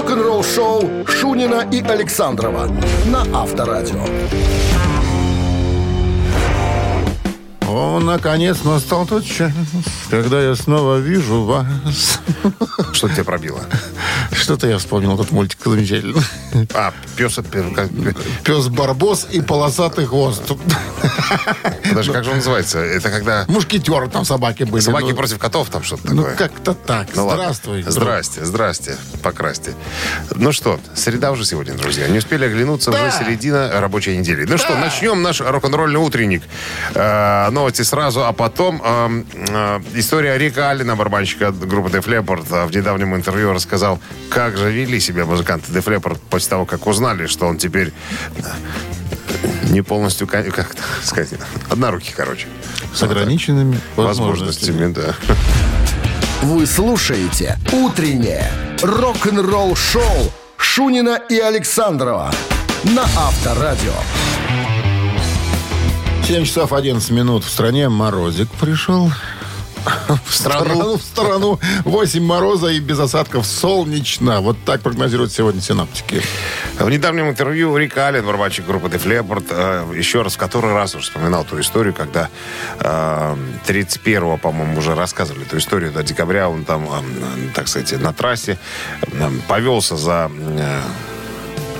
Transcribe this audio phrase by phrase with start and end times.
[0.00, 2.70] Рок-н-ролл-шоу Шунина и Александрова
[3.04, 4.02] на Авторадио.
[7.68, 9.52] О, наконец настал тот час,
[10.08, 11.66] когда я снова вижу вас.
[12.92, 13.60] Что тебе пробило?
[14.50, 16.20] Что-то я вспомнил этот мультик замечательный.
[16.74, 17.36] А, пес...
[17.36, 17.88] как-
[18.42, 20.42] Пес Барбос и полосатый хвост.
[21.88, 22.80] Подожди, как же он называется?
[22.80, 24.82] Это когда Мушкетеры там собаки были.
[24.82, 26.36] собаки Ну, против котов, там что-то Ну, такое?
[26.36, 27.06] как-то так.
[27.14, 27.30] Ну.
[27.30, 27.84] Здравствуй.
[27.86, 29.74] Здрасте, здрасте, покрасьте.
[30.34, 32.08] Ну что, среда уже сегодня, друзья.
[32.08, 34.46] Не успели оглянуться, уже середина рабочей недели.
[34.46, 36.42] Ну что, начнем наш рок-н-ролльный утренник.
[36.94, 42.74] Э, новости сразу, а потом э, э, история Рика Аллена, барабанщика группы Def Leppard, в
[42.74, 47.46] недавнем интервью рассказал, как же вели себя музыканты Def Leppard после того, как узнали, что
[47.46, 47.92] он теперь
[48.36, 48.42] э,
[49.70, 51.30] не полностью, ка- как это сказать,
[51.68, 52.46] однорукий, короче.
[52.94, 54.86] С ограниченными возможностями.
[54.86, 55.36] Возможностями, да.
[56.42, 58.50] Вы слушаете «Утреннее
[58.82, 62.32] рок-н-ролл-шоу» Шунина и Александрова
[62.84, 63.92] на Авторадио.
[66.26, 67.88] 7 часов 11 минут в стране.
[67.88, 69.10] Морозик пришел.
[70.24, 70.96] В страну.
[70.96, 71.58] В страну.
[71.84, 74.40] 8 мороза и без осадков солнечно.
[74.40, 76.22] Вот так прогнозируют сегодня синаптики.
[76.78, 81.04] В недавнем интервью Рик Аллен, барабанщик группы Leppard, э, еще раз, в который раз уже
[81.04, 82.28] вспоминал ту историю, когда
[82.78, 88.12] э, 31-го, по-моему, уже рассказывали эту историю, до декабря он там, э, так сказать, на
[88.12, 88.58] трассе
[89.02, 90.80] э, повелся за, э,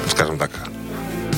[0.08, 0.50] скажем так,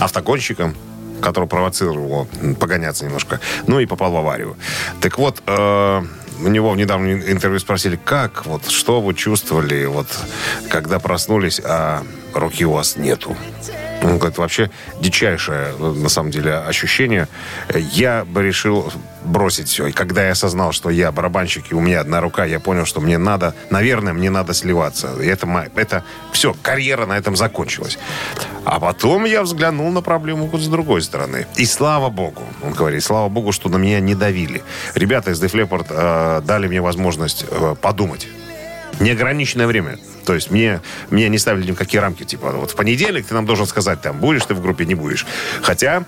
[0.00, 0.74] автогонщиком,
[1.20, 4.56] который провоцировал его погоняться немножко, ну и попал в аварию.
[5.00, 6.02] Так вот, э,
[6.44, 10.06] у него в недавнем интервью спросили, как, вот, что вы чувствовали, вот,
[10.68, 12.04] когда проснулись, а
[12.36, 13.36] руки у вас нету.
[14.02, 17.28] Он говорит, вообще дичайшее, на самом деле, ощущение.
[17.92, 18.92] Я бы решил
[19.24, 19.86] бросить все.
[19.86, 23.00] И когда я осознал, что я барабанщик, и у меня одна рука, я понял, что
[23.00, 25.14] мне надо, наверное, мне надо сливаться.
[25.20, 27.98] И это, это все, карьера на этом закончилась.
[28.64, 31.46] А потом я взглянул на проблему с другой стороны.
[31.56, 34.62] И слава богу, он говорит, слава богу, что на меня не давили.
[34.94, 38.26] Ребята из Def Leppard э, дали мне возможность э, подумать.
[39.00, 39.98] Неограниченное время.
[40.24, 40.80] То есть мне,
[41.10, 42.24] мне не ставили никакие рамки.
[42.24, 45.26] Типа, вот в понедельник ты нам должен сказать, там, будешь ты в группе, не будешь.
[45.62, 46.04] Хотя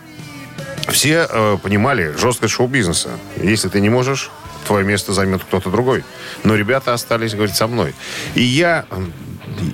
[0.88, 3.10] все э, понимали жесткость шоу-бизнеса.
[3.42, 4.30] Если ты не можешь,
[4.66, 6.04] твое место займет кто-то другой.
[6.44, 7.94] Но ребята остались, говорит, со мной.
[8.34, 8.84] И я...
[8.90, 9.12] м,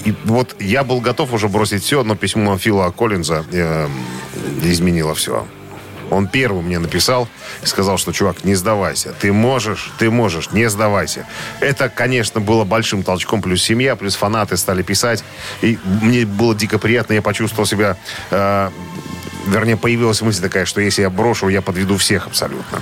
[0.05, 3.89] и вот я был готов уже бросить все, но письмо Фила Коллинза э,
[4.63, 5.47] изменило все.
[6.11, 7.29] Он первым мне написал
[7.63, 9.15] и сказал, что, чувак, не сдавайся.
[9.21, 11.27] Ты можешь, ты можешь, не сдавайся.
[11.61, 13.43] Это, конечно, было большим толчком.
[13.43, 15.25] Плюс семья, плюс фанаты стали писать.
[15.63, 17.15] И мне было дико приятно.
[17.15, 17.97] Я почувствовал себя...
[18.31, 18.71] э,
[19.47, 22.81] вернее, появилась мысль такая, что если я брошу, я подведу всех абсолютно.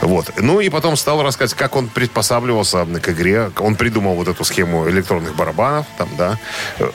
[0.00, 0.32] Вот.
[0.38, 3.50] Ну и потом стал рассказывать, как он приспосабливался к игре.
[3.58, 5.86] Он придумал вот эту схему электронных барабанов.
[5.98, 6.38] Там, да.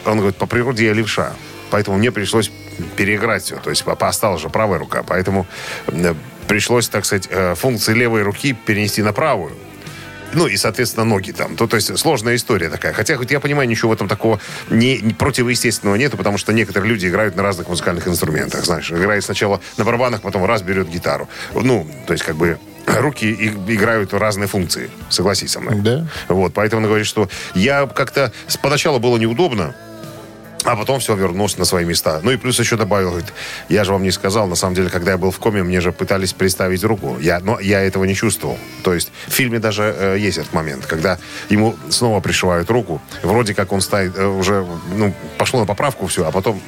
[0.05, 1.33] Он говорит, по природе я левша.
[1.69, 2.51] Поэтому мне пришлось
[2.95, 3.57] переиграть все.
[3.57, 5.03] То есть осталась же правая рука.
[5.03, 5.45] Поэтому
[5.87, 6.13] э,
[6.47, 9.53] пришлось, так сказать, э, функции левой руки перенести на правую.
[10.33, 11.55] Ну и, соответственно, ноги там.
[11.55, 12.93] То, то есть сложная история такая.
[12.93, 14.39] Хотя, хоть я понимаю, ничего в этом такого
[14.69, 18.65] не, не противоестественного нету, потому что некоторые люди играют на разных музыкальных инструментах.
[18.65, 21.29] Знаешь, играет сначала на барабанах, потом раз берет гитару.
[21.53, 23.31] Ну, то есть как бы руки
[23.67, 24.89] играют разные функции.
[25.09, 25.75] Согласись со мной.
[25.81, 26.07] Да.
[26.27, 28.31] Вот, поэтому он говорит, что я как-то...
[28.61, 29.75] Поначалу было неудобно,
[30.67, 32.19] а потом все вернулось на свои места.
[32.23, 33.33] Ну и плюс еще добавил, говорит,
[33.69, 35.93] я же вам не сказал, на самом деле, когда я был в коме, мне же
[35.93, 37.17] пытались приставить руку.
[37.21, 38.57] Я, но я этого не чувствовал.
[38.83, 41.19] То есть в фильме даже э, есть этот момент, когда
[41.49, 43.01] ему снова пришивают руку.
[43.23, 46.61] Вроде как он стоит, э, уже, ну, пошло на поправку все, а потом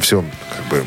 [0.00, 0.84] все как бы...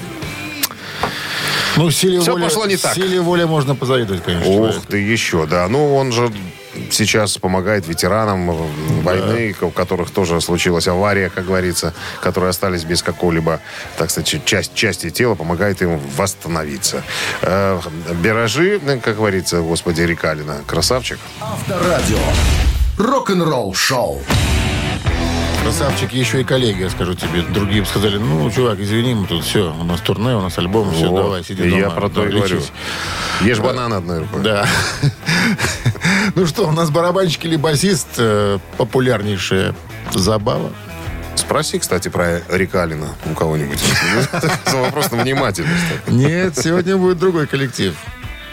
[1.76, 2.96] Ну, силе Всё воли, пошло не так.
[2.96, 4.50] Силе воли можно позавидовать, конечно.
[4.50, 4.86] Ух человеку.
[4.88, 5.68] ты, еще, да.
[5.68, 6.32] Ну, он же
[6.94, 8.52] сейчас помогает ветеранам
[9.04, 13.60] войны, у которых тоже случилась авария, как говорится, которые остались без какого-либо,
[13.98, 17.04] так сказать, часть, части тела, помогает им восстановиться.
[17.42, 17.80] Э,
[18.22, 21.20] Биражи, э, как говорится, господи, Рикалина, красавчик.
[21.40, 22.18] Авторадио.
[22.98, 24.22] Рок-н-ролл-шоу.
[25.64, 27.42] Красавчики еще и коллеги, я скажу тебе.
[27.42, 30.92] Другие бы сказали, ну, чувак, извини, мы тут все, у нас турне, у нас альбом,
[30.94, 31.22] все, Вот.
[31.24, 31.82] давай, сиди И дома.
[31.82, 32.56] Я про то и говорю.
[32.56, 32.72] лечись».
[33.42, 34.42] Ешь банан одной рукой.
[34.42, 34.66] Да.
[36.36, 39.76] Ну что, у нас барабанщик или басист э, популярнейшая
[40.14, 40.72] забава.
[41.36, 43.80] Спроси, кстати, про Рикалина у кого-нибудь.
[44.66, 45.84] За вопрос на внимательность.
[46.08, 47.96] Нет, сегодня будет другой коллектив.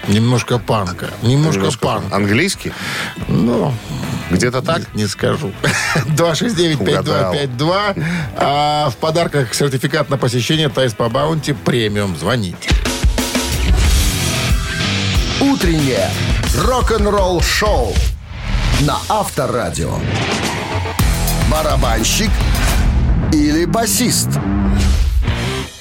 [0.08, 1.10] Немножко панка.
[1.22, 2.14] Немножко, Немножко панка.
[2.14, 2.72] Английский?
[3.26, 3.74] Ну,
[4.30, 4.82] Где-то так?
[4.94, 5.52] не, не скажу.
[6.16, 8.04] 269-5252.
[8.36, 12.16] А в подарках сертификат на посещение Тайс по Баунти премиум.
[12.16, 12.70] Звоните.
[15.40, 16.08] Утреннее
[16.64, 17.92] рок-н-ролл-шоу
[18.86, 19.92] на Авторадио.
[21.50, 22.30] Барабанщик
[23.32, 24.30] или басист?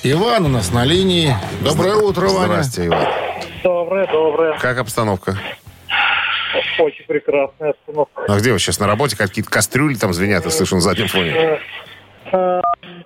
[0.04, 1.34] Иван у нас на линии.
[1.62, 2.48] Доброе утро, Ваня.
[2.63, 3.07] Здрасте, Иван.
[3.63, 4.60] Доброе, доброе.
[4.60, 5.38] Как обстановка?
[6.78, 8.24] Очень прекрасная обстановка.
[8.28, 9.16] А где вы сейчас на работе?
[9.16, 11.60] Какие-то кастрюли там звенят, я слышу на заднем фоне.
[12.34, 12.62] Э,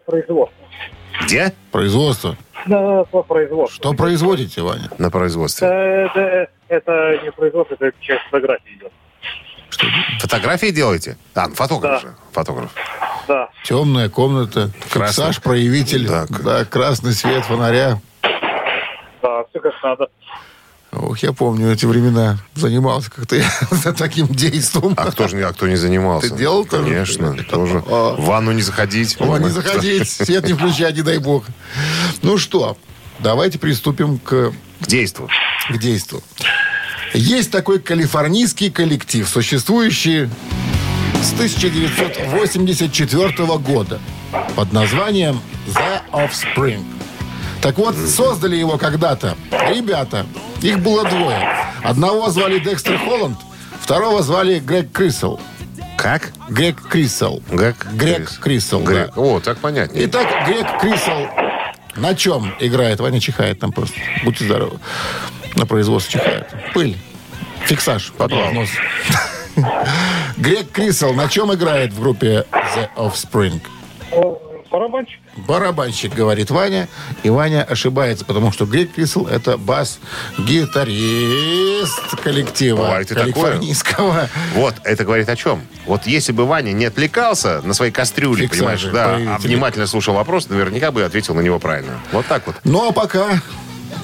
[0.05, 0.57] Производство.
[1.21, 1.53] Где?
[1.71, 2.35] Производство.
[2.65, 3.75] Да, по производству.
[3.81, 4.89] Что производите, Ваня?
[4.97, 5.67] На производстве.
[5.67, 8.91] Э, Это, это не производство, это часть фотографии идет.
[10.19, 11.17] Фотографии делаете?
[11.35, 11.99] А, ну, фотограф Да.
[12.09, 12.15] же.
[12.33, 12.71] Фотограф.
[13.27, 13.49] Да.
[13.63, 15.07] Темная комната, Красный.
[15.25, 17.99] фиксаж, проявитель, Да, да, красный свет фонаря.
[19.21, 20.07] Да, все как надо.
[21.01, 22.39] Ох, я помню эти времена.
[22.55, 23.49] Занимался как-то я
[23.97, 24.93] таким действом.
[24.97, 26.29] А кто же не, а кто не занимался?
[26.29, 26.83] Ты делал тоже?
[26.83, 27.81] Конечно, тоже.
[27.87, 28.15] А.
[28.15, 29.15] В ванну не заходить.
[29.19, 31.45] О, не заходить, свет не включать, не дай бог.
[32.21, 32.77] Ну что,
[33.19, 34.51] давайте приступим к,
[34.81, 35.29] К действу.
[35.69, 36.21] к действию.
[37.13, 40.29] Есть такой калифорнийский коллектив, существующий
[41.23, 43.99] с 1984 года
[44.55, 46.83] под названием The Offspring.
[47.61, 50.25] Так вот, создали его когда-то ребята.
[50.61, 51.49] Их было двое.
[51.83, 53.37] Одного звали Декстер Холланд,
[53.81, 55.39] второго звали Грег Крисел.
[55.97, 56.31] Как?
[56.47, 57.43] Грег Крисел.
[57.49, 57.85] Грег?
[57.93, 58.85] Грег Крисел, да.
[58.85, 59.17] Грег.
[59.17, 60.05] О, так понятнее.
[60.05, 61.27] Итак, Грег Крисел
[61.95, 62.99] на чем играет?
[63.01, 63.95] Ваня чихает там просто.
[64.23, 64.79] Будьте здоровы.
[65.55, 66.47] На производстве чихает.
[66.73, 66.97] Пыль.
[67.65, 68.13] Фиксаж.
[68.17, 68.69] Нос.
[70.37, 73.61] Грег Крисел на чем играет в группе The Offspring?
[74.71, 75.19] Барабанщик.
[75.35, 76.87] Барабанщик, говорит Ваня.
[77.23, 83.33] И Ваня ошибается, потому что Грег Крисел это бас-гитарист коллектива Бывает и такое.
[83.33, 84.29] калифорнийского.
[84.53, 85.61] Вот, это говорит о чем?
[85.85, 90.13] Вот если бы Ваня не отвлекался на своей кастрюле, Фиксажи, понимаешь, да, а внимательно слушал
[90.13, 91.99] вопрос, наверняка бы ответил на него правильно.
[92.11, 92.57] Вот так вот.
[92.63, 93.41] Ну а пока,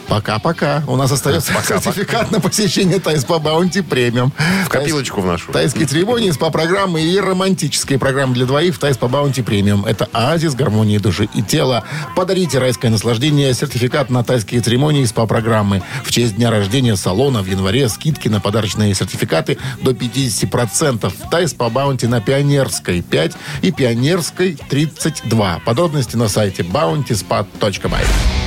[0.08, 0.84] пока-пока.
[0.88, 1.82] У нас остается Пока-пока.
[1.82, 4.32] сертификат на посещение Тай СПА Баунти премиум.
[4.66, 5.52] В копилочку в нашу.
[5.52, 9.86] Тайские церемонии, СПА-программы и романтические программы для двоих в Тай СПА Баунти премиум.
[9.86, 11.84] Это оазис гармонии души и тела.
[12.16, 15.82] Подарите райское наслаждение, сертификат на тайские церемонии и СПА-программы.
[16.04, 21.12] В честь дня рождения салона в январе скидки на подарочные сертификаты до 50%.
[21.30, 25.62] Тай СПА Баунти на Пионерской 5 и Пионерской 32.
[25.66, 28.45] Подробности на сайте bountyspa.by.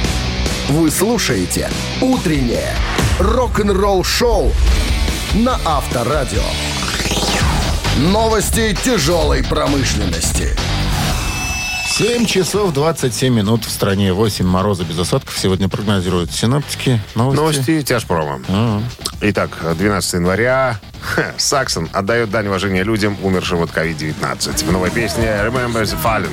[0.69, 1.71] Вы слушаете
[2.03, 2.75] «Утреннее
[3.19, 4.53] рок-н-ролл-шоу»
[5.33, 6.43] на Авторадио.
[7.97, 10.55] Новости тяжелой промышленности.
[11.87, 14.13] 7 часов 27 минут в стране.
[14.13, 15.39] 8 мороза без осадков.
[15.39, 17.01] Сегодня прогнозируют синоптики.
[17.15, 17.41] Новости.
[17.41, 18.41] Новости тяжпрома.
[19.23, 20.79] Итак, 12 января.
[21.01, 24.67] Ха, Саксон отдает дань уважения людям, умершим от COVID-19.
[24.67, 26.29] В новой песне «Remember the Fallen».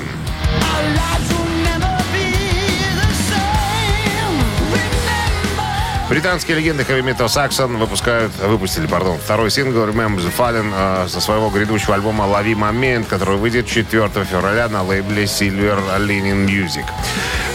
[6.08, 11.20] Британские легенды хэви метал Саксон выпускают, выпустили, пардон, второй сингл Remember the Fallen э, со
[11.20, 16.84] своего грядущего альбома «Лови момент», который выйдет 4 февраля на лейбле Silver Lining Music.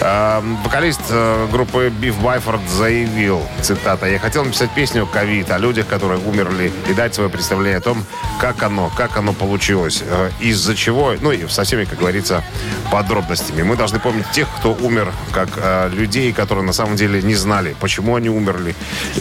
[0.02, 5.86] Э, вокалист э, группы Биф Байфорд заявил, цитата, «Я хотел написать песню «Ковид» о людях,
[5.86, 8.04] которые умерли, и дать свое представление о том,
[8.40, 12.44] как оно, как оно получилось, э, из-за чего, ну и со всеми, как говорится,
[12.92, 13.62] подробностями.
[13.62, 17.76] Мы должны помнить тех, кто умер, как э, людей, которые на самом деле не знали,
[17.80, 18.76] почему они умерли,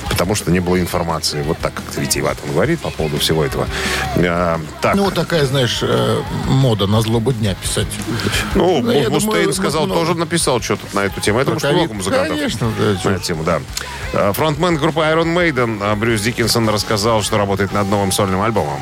[0.08, 1.42] потому что не было информации.
[1.42, 3.66] Вот так как-то Витиеват он говорит по поводу всего этого.
[4.80, 5.82] Так, Ну, вот такая, знаешь,
[6.46, 7.86] мода на злобу дня писать.
[8.54, 11.40] ну, Мустейн сказал, тоже написал что-то на эту тему.
[11.40, 12.36] Это уж много музыкантов.
[12.36, 13.60] Конечно, да, на эту тему, да.
[14.12, 18.80] Э, Фронтмен группы Iron Maiden э, Брюс Диккенсон рассказал, что работает над новым сольным альбомом.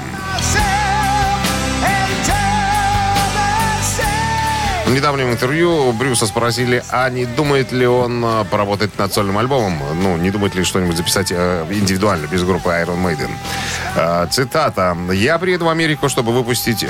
[4.88, 9.78] В недавнем интервью Брюса спросили, а не думает ли он э, поработать над сольным альбомом?
[10.02, 13.28] Ну, не думает ли что-нибудь записать э, индивидуально, без группы Iron Maiden?
[13.94, 14.96] Э, Цитата.
[15.12, 16.86] «Я приеду в Америку, чтобы выпустить,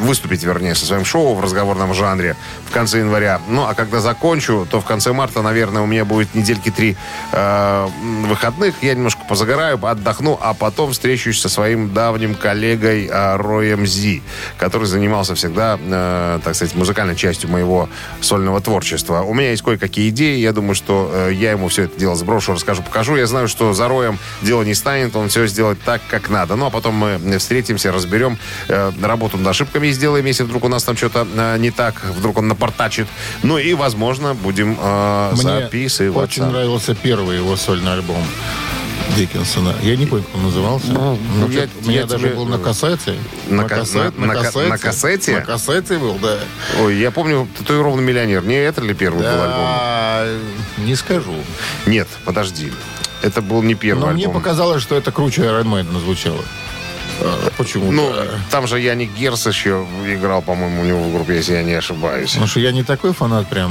[0.00, 2.34] выступить, вернее, со своим шоу в разговорном жанре
[2.68, 3.40] в конце января.
[3.46, 6.96] Ну, а когда закончу, то в конце марта, наверное, у меня будет недельки три
[8.26, 8.82] выходных.
[8.82, 14.22] Я немножко позагораю, отдохну, а потом встречусь со своим давним коллегой Роем Зи,
[14.56, 15.78] который занимался всегда,
[16.44, 17.88] так сказать, музыкальной частью моего
[18.20, 19.20] сольного творчества.
[19.20, 20.38] У меня есть кое-какие идеи.
[20.38, 23.16] Я думаю, что э, я ему все это дело сброшу, расскажу, покажу.
[23.16, 25.14] Я знаю, что за Роем дело не станет.
[25.14, 26.56] Он все сделает так, как надо.
[26.56, 30.68] Ну, а потом мы встретимся, разберем э, работу над ошибками и сделаем, если вдруг у
[30.68, 33.06] нас там что-то э, не так, вдруг он напортачит.
[33.42, 36.42] Ну и, возможно, будем э, Мне записываться.
[36.42, 38.24] очень нравился первый его сольный альбом
[39.16, 39.74] Диккенсона.
[39.82, 40.88] Я не помню, как он назывался.
[40.92, 43.14] Ну, я- чё-то у меня я даже тебе- был на кассете.
[43.48, 45.32] На ка- на- на ка- на кассете?
[45.36, 46.38] На кассете был, да.
[46.80, 48.44] Ой, я помню, татуированный миллионер.
[48.44, 49.48] Не это ли первый был альбом?
[49.66, 50.26] Да,
[50.78, 51.34] не скажу.
[51.86, 52.72] Нет, подожди.
[53.22, 54.40] Это был не первый Но мне альбом.
[54.40, 56.40] показалось, что это круче Iron Maiden звучало.
[57.22, 57.92] А, Почему?
[57.92, 58.24] Ну, да?
[58.50, 62.30] там же Яник Герс еще играл, по-моему, у него в группе, если я не ошибаюсь.
[62.30, 63.70] Потому что я не такой фанат прям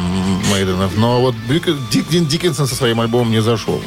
[0.52, 3.82] Мейденов, но вот Дик- Дик- Диккенсон со своим альбомом не зашел.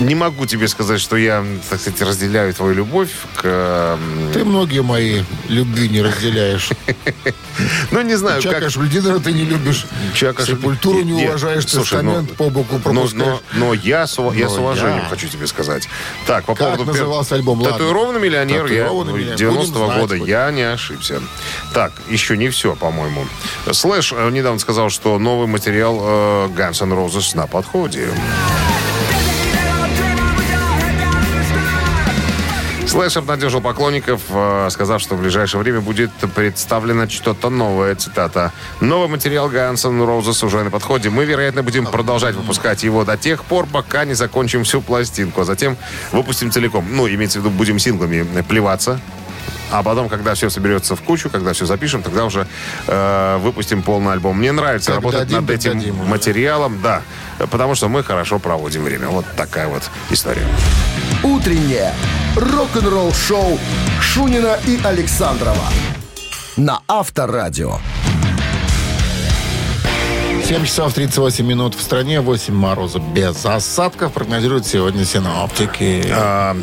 [0.00, 3.44] Не могу тебе сказать, что я, так сказать, разделяю твою любовь к...
[3.44, 6.70] м, Ты многие мои любви не разделяешь.
[7.90, 8.52] Ну, не знаю, как...
[8.52, 9.84] Чака Шульдинера ты не любишь.
[10.14, 13.40] Чака Сепультуру не уважаешь, слушай, тестамент ну, по боку пропускаешь.
[13.52, 15.86] но, я, с, уважением хочу тебе сказать.
[16.26, 16.92] Так, по Как поводу...
[16.92, 17.62] назывался альбом?
[17.62, 18.64] Татуированный миллионер.
[18.66, 19.36] Я, Татуированный миллионер.
[19.36, 20.14] 90-го Будем знать года.
[20.14, 21.20] Я не ошибся.
[21.74, 23.26] Так, еще не все, по-моему.
[23.70, 28.08] Слэш э, недавно сказал, что новый материал э, Guns N' Roses на подходе.
[32.86, 37.94] Слэш обнадежил поклонников, э, сказав, что в ближайшее время будет представлено что-то новое.
[37.94, 38.52] Цитата.
[38.80, 41.10] «Новый материал N' Roses уже на подходе.
[41.10, 45.44] Мы, вероятно, будем продолжать выпускать его до тех пор, пока не закончим всю пластинку, а
[45.44, 45.76] затем
[46.12, 46.86] выпустим целиком.
[46.90, 49.00] Ну, имеется в виду, будем синглами плеваться,
[49.70, 52.46] а потом, когда все соберется в кучу, когда все запишем, тогда уже
[52.86, 54.38] э, выпустим полный альбом.
[54.38, 57.02] Мне нравится Как работать дадим, над этим дадим материалом, да,
[57.50, 59.08] потому что мы хорошо проводим время.
[59.08, 60.46] Вот такая вот история.
[61.22, 61.94] Утреннее
[62.40, 63.58] рок-н-ролл-шоу
[64.00, 65.68] Шунина и Александрова
[66.56, 67.74] на Авторадио.
[70.44, 76.02] 7 часов 38 минут в стране, 8 мороза без осадков, прогнозируют сегодня синоптики.
[76.10, 76.56] А,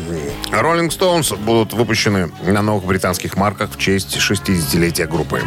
[0.50, 5.42] Rolling Stones будут выпущены на новых британских марках в честь 60-летия группы.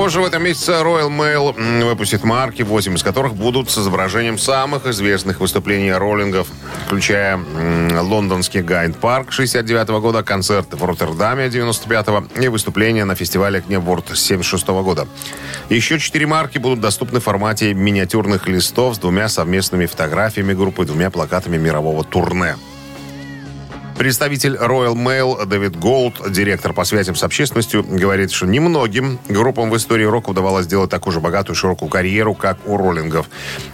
[0.00, 4.86] Позже в этом месяце Royal Mail выпустит марки, 8 из которых будут с изображением самых
[4.86, 6.48] известных выступлений роллингов,
[6.86, 7.38] включая
[8.00, 14.68] лондонский Гайд Парк 69 года, концерт в Роттердаме 95-го и выступление на фестивале Кнеборд 76
[14.68, 15.06] года.
[15.68, 20.86] Еще четыре марки будут доступны в формате миниатюрных листов с двумя совместными фотографиями группы и
[20.86, 22.56] двумя плакатами мирового турне.
[24.00, 29.76] Представитель Royal Mail Дэвид Голд, директор по связям с общественностью, говорит, что немногим группам в
[29.76, 33.28] истории рока удавалось сделать такую же богатую широкую карьеру, как у роллингов.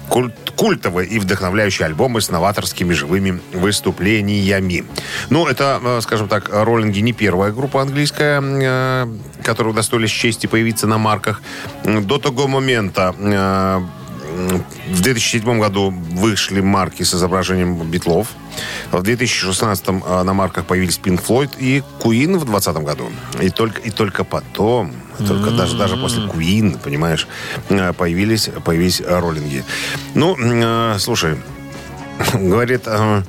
[0.08, 4.84] Культ, культовые и вдохновляющие альбомы с новаторскими живыми выступлениями.
[5.30, 9.06] Ну, это, э, скажем так, роллинги не первая группа английская, э,
[9.44, 11.40] которая удостоились чести появиться на марках.
[11.84, 13.80] До того момента э,
[14.88, 18.28] в 2007 году вышли марки с изображением битлов.
[18.92, 23.10] В 2016 э, на марках появились Pink Floyd и Queen в 2020 году.
[23.40, 27.26] И только, и только потом, только даже, даже после Queen, понимаешь,
[27.68, 29.64] э, появились, появились роллинги.
[30.14, 31.36] Ну, э, слушай,
[32.34, 33.22] говорит э,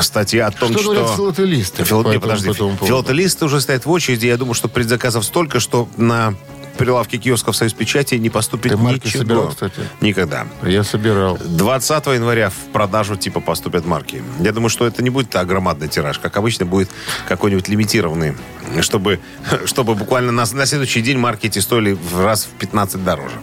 [0.00, 0.90] статья о том, Что что...
[0.94, 1.84] говорят филателисты?
[1.84, 2.52] Фил- по не, этому- подожди,
[2.86, 4.26] филателисты уже стоят в очереди.
[4.26, 6.34] Я думаю, что предзаказов столько, что на
[6.78, 9.22] прилавке киосков «Союз печати» не поступит Ты марки ничего.
[9.22, 9.80] собирал, кстати?
[10.00, 10.46] Никогда.
[10.62, 11.38] Я собирал.
[11.38, 14.22] 20 января в продажу типа поступят марки.
[14.40, 16.18] Я думаю, что это не будет так громадный тираж.
[16.18, 16.88] Как обычно, будет
[17.28, 18.34] какой-нибудь лимитированный.
[18.80, 19.20] Чтобы,
[19.66, 23.36] чтобы буквально на, на следующий день марки эти стоили в раз в 15 дороже.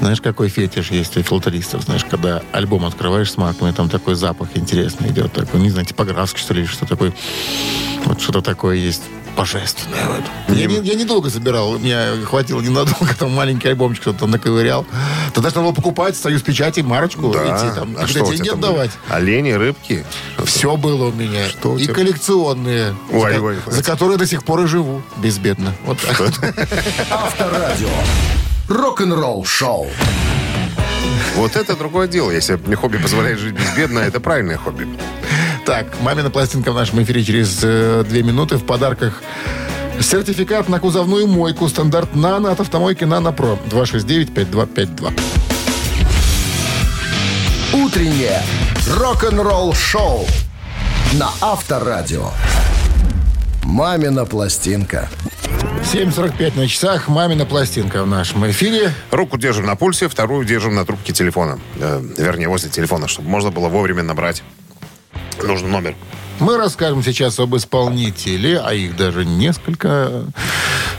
[0.00, 1.82] Знаешь, какой фетиш есть у филтеристов?
[1.84, 5.32] Знаешь, когда альбом открываешь с марками, там такой запах интересный идет.
[5.32, 7.12] Такой, не знаю, типографский, что ли, или что такое.
[8.04, 9.02] Вот что-то такое есть
[9.36, 10.04] божественное.
[10.06, 10.56] Вот.
[10.56, 11.78] Я, не, я недолго собирал.
[11.78, 13.14] Меня хватило ненадолго.
[13.18, 14.86] Там маленький альбомчик кто-то наковырял.
[15.32, 17.96] Тогда же надо было покупать союз печати, марочку, идти там.
[17.98, 18.90] а что у деньги отдавать.
[19.08, 19.16] были?
[19.16, 20.04] Олени, рыбки?
[20.44, 21.48] Все было у меня.
[21.48, 21.94] Что у и тебя?
[21.94, 22.94] коллекционные.
[23.12, 25.02] Ой, за, ой, за которые до сих пор и живу.
[25.16, 25.74] Безбедно.
[25.84, 26.20] Вот так.
[27.10, 27.88] Авторадио.
[28.68, 29.88] Рок-н-ролл-шоу.
[31.36, 32.30] Вот это другое дело.
[32.30, 34.88] Если мне хобби позволяет жить безбедно, это правильное хобби.
[35.64, 38.56] Так, мамина пластинка в нашем эфире через э, две минуты.
[38.58, 39.22] В подарках
[39.98, 41.68] сертификат на кузовную мойку.
[41.68, 43.58] Стандарт «Нано» от автомойки «Нано Про».
[43.70, 45.18] 269-5252.
[47.72, 48.42] Утреннее
[48.94, 50.26] рок-н-ролл-шоу
[51.14, 52.28] на Авторадио.
[53.64, 55.08] «Мамина пластинка».
[55.82, 57.08] 7.45 на часах.
[57.08, 58.92] Мамина пластинка в нашем эфире.
[59.10, 61.58] Руку держим на пульсе, вторую держим на трубке телефона.
[61.76, 64.42] Э, вернее, возле телефона, чтобы можно было вовремя набрать
[65.46, 65.94] нужный номер.
[66.40, 70.24] Мы расскажем сейчас об исполнителе, а их даже несколько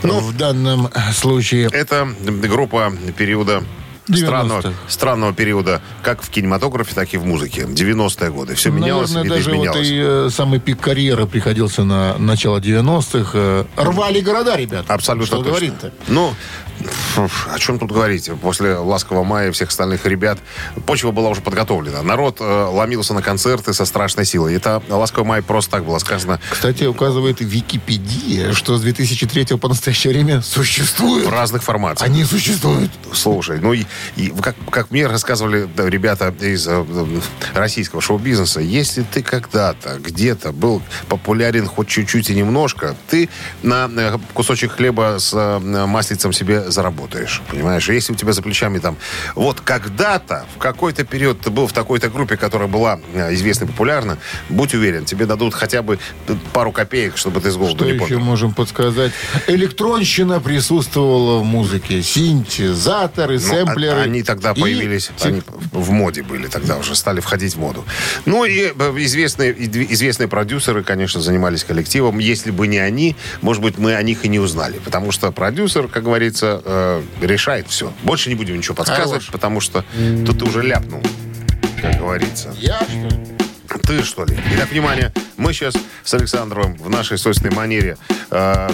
[0.02, 1.70] ну, в данном случае.
[1.72, 3.64] Это группа периода
[4.08, 4.18] 90-х.
[4.18, 7.62] странного, странного периода, как в кинематографе, так и в музыке.
[7.62, 8.56] 90-е годы.
[8.56, 9.88] Все менялось Наверное, и даже вот изменялось.
[9.90, 13.32] и э, самый пик карьеры приходился на начало 90-х.
[13.34, 14.94] Э, рвали города, ребята.
[14.94, 15.50] Абсолютно Что точно.
[15.50, 15.92] говорить-то?
[16.08, 16.34] Ну,
[17.51, 18.30] о чем тут говорить?
[18.42, 20.39] После «Ласкового мая» и всех остальных ребят
[20.86, 22.01] почва была уже подготовлена.
[22.04, 24.56] Народ э, ломился на концерты со страшной силой.
[24.56, 26.39] Это «Ласковый май» просто так было сказано.
[26.50, 31.25] Кстати, указывает Википедия, что с 2003 по настоящее время существует.
[31.25, 32.10] В разных формациях.
[32.10, 32.92] Они существуют.
[33.13, 36.86] Слушай, ну и, и как, как мне рассказывали да, ребята из э,
[37.54, 43.30] российского шоу-бизнеса, если ты когда-то где-то был популярен хоть чуть-чуть и немножко, ты
[43.63, 47.89] на э, кусочек хлеба с э, маслицем себе заработаешь, понимаешь?
[47.89, 48.98] Если у тебя за плечами там...
[49.34, 53.67] Вот когда-то, в какой-то период ты был в такой-то группе, которая была э, известна и
[53.67, 54.17] популярна,
[54.50, 55.98] будь уверен, тебе дадут хотя бы
[56.53, 58.20] пару копеек, чтобы ты с голоду Что не еще помер.
[58.20, 59.12] можем подсказать?
[59.48, 64.01] Электронщина присутствовала в музе синтезаторы, Ну, сэмплеры.
[64.01, 65.41] Они тогда И появились, тех- они
[65.72, 67.84] в моде были тогда уже, стали входить в моду.
[68.25, 69.53] Ну и э, известные,
[69.94, 72.20] известные продюсеры, конечно, занимались коллективом.
[72.20, 74.79] Если бы не они, может быть, мы о них и не узнали.
[74.84, 77.94] Потому что продюсер, как говорится, э, решает все.
[78.04, 79.32] Больше не будем ничего подсказывать, Хорош.
[79.32, 79.86] потому что
[80.26, 81.02] тут ты уже ляпнул,
[81.82, 82.54] как говорится.
[82.58, 83.36] Я, что ли?
[83.84, 84.38] Ты что ли?
[84.56, 87.98] Итак, внимание, мы сейчас с Александром в нашей собственной манере
[88.32, 88.70] э,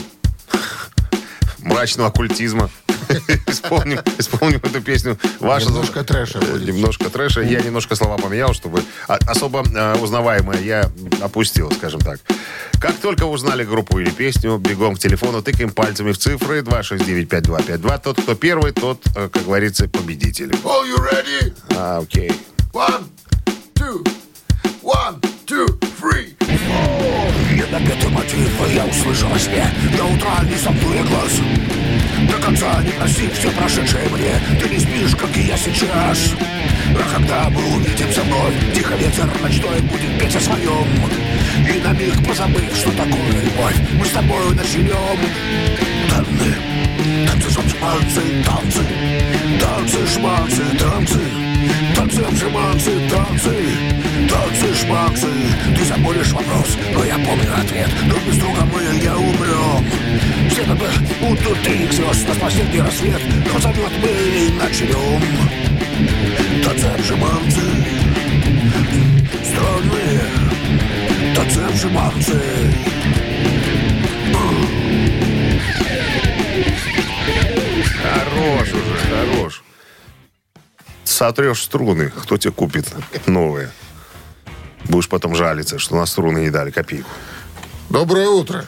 [1.60, 2.70] мрачного оккультизма
[3.48, 5.18] исполним, исполним эту песню.
[5.40, 6.68] Ваша Немножко трэша будет.
[6.68, 7.42] Немножко трэша.
[7.42, 10.92] Я немножко слова поменял, чтобы а- особо э, узнаваемое я
[11.22, 12.20] опустил, скажем так.
[12.80, 18.02] Как только узнали группу или песню, бегом к телефону, тыкаем пальцами в цифры 269-5252.
[18.04, 20.52] Тот, кто первый, тот, э, как говорится, победитель.
[20.64, 21.54] All you ready?
[21.76, 22.32] А, окей.
[22.74, 23.04] One,
[23.76, 24.04] two,
[24.82, 25.68] one, two,
[26.00, 26.34] three.
[27.52, 29.66] Недопетый мотив я услышал во сне
[29.98, 31.42] До утра не сомкнуя глаз
[32.30, 36.36] До конца не проси все прошедшее мне Ты не спишь, как и я сейчас
[36.96, 40.88] А когда мы увидимся вновь Тихо ветер ночной будет петь о своем
[41.68, 45.20] И на миг позабыв, что такое любовь Мы с тобою начнем
[46.10, 46.56] Танцы,
[47.28, 48.84] танцы, шманцы, танцы
[49.60, 51.20] Танцы, шманцы, танцы
[51.96, 55.28] Танцы, шманцы, танцы Танцы, шманцы
[55.78, 57.90] Ты забудешь вопрос, но я помню ответ.
[58.08, 59.86] Друг без друга мы не умрем
[60.50, 60.88] Все как бы
[61.20, 63.22] будут три звезд На последний рассвет
[63.54, 65.22] Но зовет мы и начнем
[66.64, 67.62] Танцы, шманцы
[69.44, 70.22] Странные.
[71.36, 72.42] Танцы, шманцы
[78.02, 79.64] Хорош уже, хорош.
[81.04, 82.88] Сотрешь струны, кто тебе купит
[83.28, 83.70] новые?
[84.86, 87.10] Будешь потом жалиться, что на струны не дали копейку.
[87.90, 88.66] Доброе утро.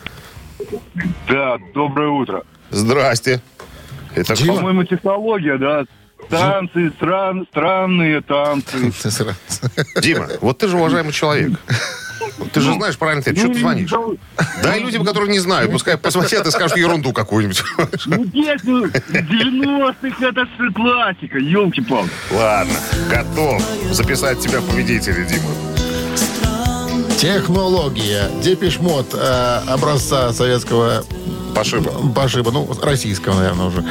[1.28, 2.44] Да, доброе утро.
[2.70, 3.42] Здрасте.
[4.16, 4.56] Это кто?
[4.56, 5.86] По-моему, технология, да.
[6.30, 8.94] Танцы, стран, странные танцы.
[10.02, 11.60] Дима, вот ты же уважаемый человек.
[12.54, 13.38] Ты же знаешь правильно ответ.
[13.38, 13.92] Что ты звонишь?
[13.92, 14.18] Ну,
[14.64, 17.64] Дай людям, которые не знают, пускай посмотрят и скажут ерунду какую-нибудь.
[18.06, 22.12] Ну, песню 90-х, это же классика, елки-палки.
[22.32, 22.74] Ладно,
[23.10, 25.73] готов записать тебя в победителя, Дима.
[27.18, 28.30] Технология.
[28.42, 31.04] Депешмот э, образца советского
[31.54, 31.92] Пошиба.
[32.14, 32.52] пошиба.
[32.52, 33.86] Ну, российского, наверное, уже.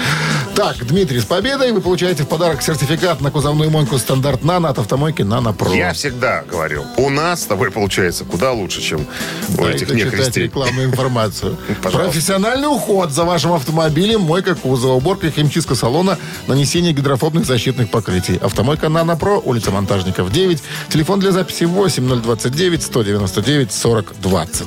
[0.54, 4.78] Так, Дмитрий, с победой вы получаете в подарок сертификат на кузовную мойку стандарт «Нано» от
[4.78, 5.72] автомойки «Нано Про».
[5.72, 9.06] Я всегда говорил, у нас с тобой получается куда лучше, чем
[9.48, 10.44] у Дай-ка этих нехристей.
[10.44, 11.56] рекламную информацию.
[11.82, 18.36] Профессиональный уход за вашим автомобилем, мойка кузова, уборка и химчистка салона, нанесение гидрофобных защитных покрытий.
[18.36, 20.62] Автомойка «Нано Про», улица Монтажников, 9.
[20.88, 24.66] Телефон для записи 8029 199 40 20.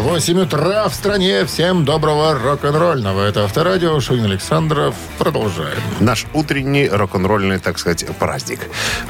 [0.00, 1.44] 8 утра в стране.
[1.44, 3.28] Всем доброго рок-н-ролльного.
[3.28, 4.00] Это Авторадио.
[4.00, 4.94] Шунин Александров.
[5.18, 5.78] Продолжаем.
[6.00, 8.60] Наш утренний рок-н-ролльный, так сказать, праздник.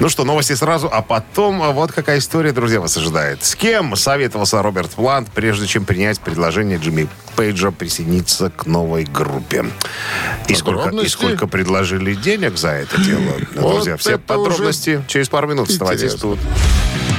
[0.01, 3.45] Ну что, новости сразу, а потом а, вот какая история, друзья, вас ожидает.
[3.45, 9.65] С кем советовался Роберт Плант, прежде чем принять предложение Джимми Пейджа присоединиться к новой группе?
[10.49, 13.21] И сколько, и сколько предложили денег за это дело?
[13.55, 15.71] Ну, Вот Друзья, все это подробности через пару минут.
[15.71, 16.19] Интересно.
[16.19, 16.39] тут.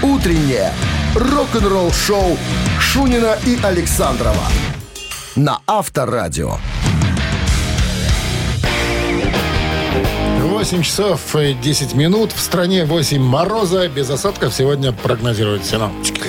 [0.02, 0.73] Утреннее
[1.15, 2.38] рок-н-ролл-шоу
[2.80, 4.47] Шунина и Александрова
[5.36, 6.58] на Авторадио.
[10.41, 12.32] 8 часов и 10 минут.
[12.32, 13.89] В стране 8 мороза.
[13.89, 16.21] Без осадков сегодня прогнозируют синоптики.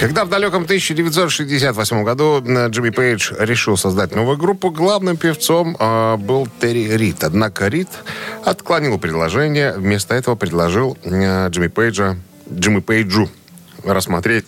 [0.00, 6.48] Когда в далеком 1968 году Джимми Пейдж решил создать новую группу, главным певцом э, был
[6.60, 7.22] Терри Рид.
[7.22, 7.88] Однако Рид
[8.44, 9.74] отклонил предложение.
[9.74, 12.16] Вместо этого предложил э, Джимми Пейджа,
[12.50, 13.28] Джимми Пейджу
[13.84, 14.46] рассмотреть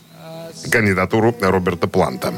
[0.70, 2.34] кандидатуру Роберта Планта.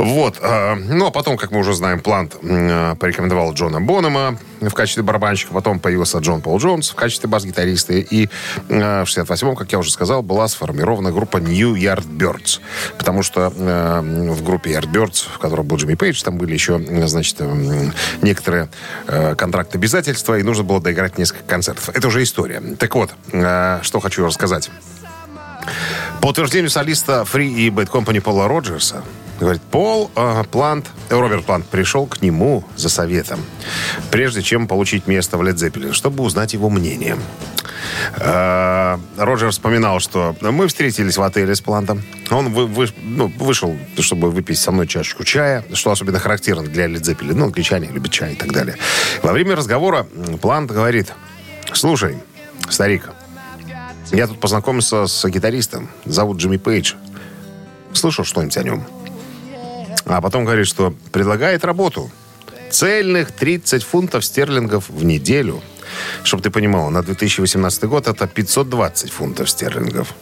[0.00, 0.38] Вот.
[0.40, 5.02] э, Ну, а потом, как мы уже знаем, Плант э, порекомендовал Джона Бонома в качестве
[5.02, 5.52] барабанщика.
[5.52, 7.92] Потом появился Джон Пол Джонс в качестве бас-гитариста.
[7.92, 8.28] И
[8.68, 12.60] э, в 68-м, как я уже сказал, была сформирована группа New Yardbirds.
[12.96, 17.36] Потому что в группе Yardbirds, в которой был Джимми Пейдж, там были еще, значит,
[18.22, 18.68] некоторые
[19.06, 21.90] контракты обязательства, и нужно было доиграть несколько концертов.
[21.90, 22.60] Это уже история.
[22.78, 23.10] Так вот,
[23.82, 24.70] что хочу рассказать.
[26.20, 29.02] По утверждению солиста Free и Bad Company Пола Роджерса,
[29.38, 33.40] говорит, Пол э, Плант, э, Роберт Плант пришел к нему за советом,
[34.10, 37.16] прежде чем получить место в Led Zeppelin, чтобы узнать его мнение.
[38.16, 42.02] Э, Роджер вспоминал, что мы встретились в отеле с Плантом.
[42.30, 46.86] Он вы- вы- ну, вышел, чтобы выпить со мной чашечку чая, что особенно характерно для
[46.86, 47.32] Led Zeppelin.
[47.34, 48.76] Ну, англичане любят чай и так далее.
[49.22, 50.06] Во время разговора
[50.42, 51.12] Плант говорит,
[51.72, 52.18] слушай,
[52.68, 53.08] старик,
[54.12, 55.88] я тут познакомился с гитаристом.
[56.04, 56.94] Зовут Джимми Пейдж.
[57.92, 58.84] Слышал что-нибудь о нем?
[60.04, 62.10] А потом говорит, что предлагает работу.
[62.70, 65.60] Цельных 30 фунтов стерлингов в неделю.
[66.22, 70.14] Чтобы ты понимал, на 2018 год это 520 фунтов стерлингов.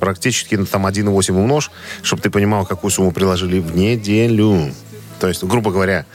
[0.00, 1.70] Практически ну, там 1,8 умножь,
[2.02, 4.72] чтобы ты понимал, какую сумму приложили в неделю.
[5.20, 6.06] То есть, грубо говоря,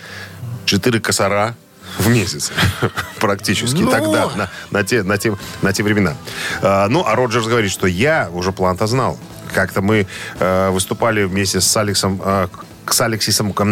[0.66, 1.56] 4 косара
[2.00, 2.52] в месяц.
[3.20, 3.82] Практически.
[3.82, 3.92] Ну.
[3.92, 6.16] Тогда, на, на те, на, те, на те времена.
[6.62, 9.18] А, ну, а Роджерс говорит, что я уже план-то знал.
[9.54, 10.08] Как-то мы
[10.40, 12.48] э, выступали вместе с Алексом э,
[12.90, 13.68] с Алексисом как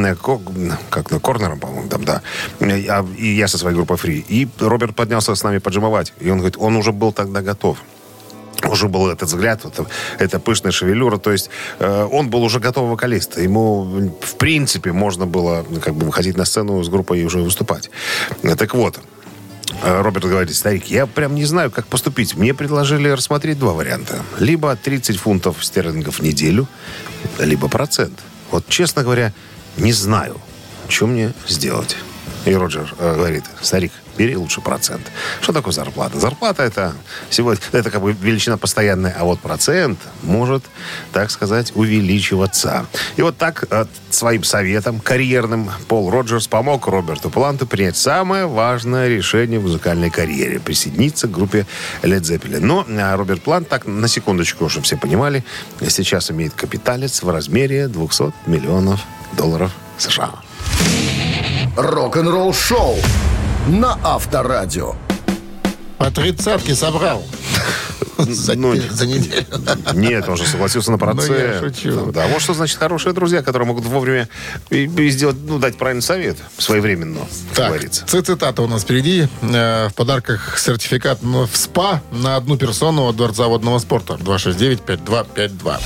[1.11, 2.21] на Корнером, по-моему, там, да.
[2.59, 4.23] А- и я со своей группой Фри.
[4.27, 6.13] И Роберт поднялся с нами поджимовать.
[6.19, 7.79] И он говорит, он уже был тогда готов
[8.69, 9.87] уже был этот взгляд, вот,
[10.19, 11.49] эта пышная шевелюра, то есть
[11.79, 13.37] э, он был уже готовый вокалист.
[13.37, 13.83] Ему,
[14.21, 17.89] в принципе, можно было ну, как бы выходить на сцену с группой и уже выступать.
[18.57, 18.99] Так вот,
[19.83, 22.35] э, Роберт говорит, старик, я прям не знаю, как поступить.
[22.35, 24.23] Мне предложили рассмотреть два варианта.
[24.39, 26.67] Либо 30 фунтов стерлингов в неделю,
[27.39, 28.19] либо процент.
[28.51, 29.33] Вот, честно говоря,
[29.77, 30.37] не знаю,
[30.87, 31.97] что мне сделать.
[32.45, 35.11] И Роджер э, говорит, старик, бери лучше процент.
[35.41, 36.19] Что такое зарплата?
[36.19, 36.93] Зарплата это
[37.29, 40.63] сегодня, это как бы величина постоянная, а вот процент может,
[41.13, 42.85] так сказать, увеличиваться.
[43.15, 49.07] И вот так э, своим советом карьерным Пол Роджерс помог Роберту Планту принять самое важное
[49.07, 51.65] решение в музыкальной карьере– присоединиться к группе
[52.01, 52.59] Led Zeppelin.
[52.61, 55.43] Но э, Роберт Плант, так на секундочку, чтобы все понимали,
[55.87, 59.01] сейчас имеет капиталец в размере 200 миллионов
[59.33, 60.31] долларов США.
[61.75, 62.97] Рок-н-ролл шоу
[63.67, 64.95] на Авторадио.
[65.97, 67.23] По тридцатке собрал.
[68.17, 69.45] За, Ну, за неделю.
[69.93, 71.29] Нет, он же согласился на процент.
[71.29, 72.11] Ну, я шучу.
[72.11, 74.27] Да, вот что значит хорошие друзья, которые могут вовремя
[74.71, 78.05] и, и сделать, ну, дать правильный совет своевременно, как Так, говорится.
[78.07, 79.27] цитата у нас впереди.
[79.41, 84.13] Э, В подарках сертификат в СПА на одну персону от Дворца водного спорта.
[84.13, 85.77] 269-5252.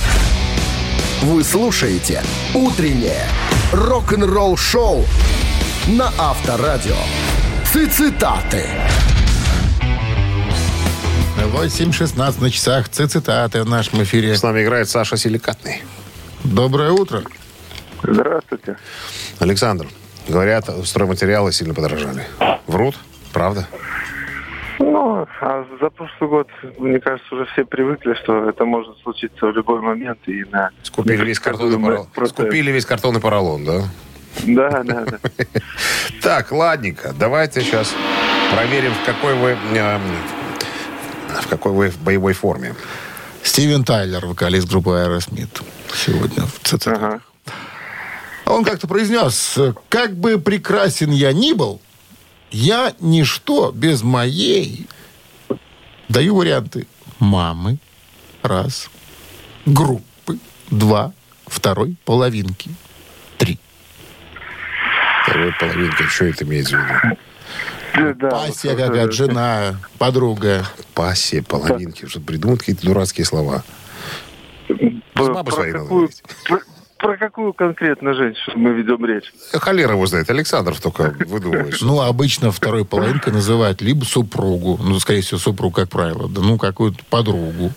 [1.22, 2.22] Вы слушаете
[2.54, 3.26] «Утреннее
[3.72, 5.04] рок-н-ролл-шоу»
[5.88, 6.96] на Авторадио.
[7.72, 8.64] Цитаты.
[11.38, 12.88] 8.16 на часах.
[12.90, 14.34] Ц- Цитаты в нашем эфире.
[14.36, 15.82] С нами играет Саша Силикатный.
[16.44, 17.22] Доброе утро.
[18.02, 18.76] Здравствуйте.
[19.38, 19.86] Александр,
[20.28, 22.26] говорят, стройматериалы сильно подорожали.
[22.66, 22.96] Врут?
[23.32, 23.66] Правда?
[24.78, 29.52] Ну, а за прошлый год, мне кажется, уже все привыкли, что это может случиться в
[29.52, 30.70] любой момент и на...
[30.82, 32.06] Скупили весь картон и поролон.
[32.14, 33.82] Просто- Скупили весь картон и поролон, да?
[34.40, 35.18] Да, да, да.
[36.22, 37.12] Так, ладненько.
[37.18, 37.92] Давайте сейчас
[38.54, 39.56] проверим, в какой вы...
[39.74, 39.98] э,
[41.42, 42.74] в какой вы боевой форме.
[43.42, 45.62] Стивен Тайлер, вокалист группы Aerosmith.
[45.94, 47.02] Сегодня в цитатах.
[47.02, 47.20] Ага.
[48.46, 51.80] Он как-то произнес, как бы прекрасен я ни был,
[52.50, 54.86] я ничто без моей...
[56.08, 56.86] Даю варианты.
[57.18, 57.78] Мамы.
[58.42, 58.90] Раз.
[59.64, 60.38] Группы.
[60.70, 61.12] Два.
[61.46, 61.96] Второй.
[62.04, 62.70] Половинки.
[63.38, 63.58] Три.
[65.22, 67.16] Второй половинка, что это имеется в виду?
[68.18, 70.64] Да, Пассия вот, какая-то, да, жена, подруга.
[70.94, 72.06] Пассия, половинки.
[72.06, 73.64] Что придумают какие-то дурацкие слова.
[74.68, 74.74] С
[75.12, 76.10] Про, про какую,
[76.48, 76.60] про,
[76.96, 79.32] про какую конкретно женщину мы ведем речь?
[79.52, 80.30] Холера его знает.
[80.30, 81.76] Александров только выдумывает.
[81.82, 86.56] Ну, обычно второй половинкой называют либо супругу, ну, скорее всего, супруг, как правило, да, ну,
[86.58, 87.72] какую-то подругу.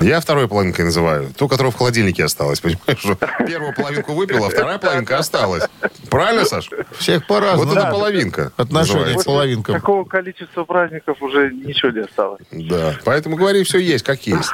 [0.00, 1.32] Я второй половинкой называю.
[1.36, 2.60] Ту, которая в холодильнике осталась.
[2.60, 5.64] Понимаешь, что первую половинку выпил, а вторая половинка осталась.
[6.08, 6.70] Правильно, Саш?
[6.98, 7.72] Всех Вот по-разному.
[7.72, 8.52] это половинка.
[8.56, 9.22] Отношения называется.
[9.22, 9.74] к половинкам.
[9.74, 12.42] Такого количества праздников уже ничего не осталось.
[12.50, 12.94] Да.
[13.04, 14.50] Поэтому говори, все есть, как есть.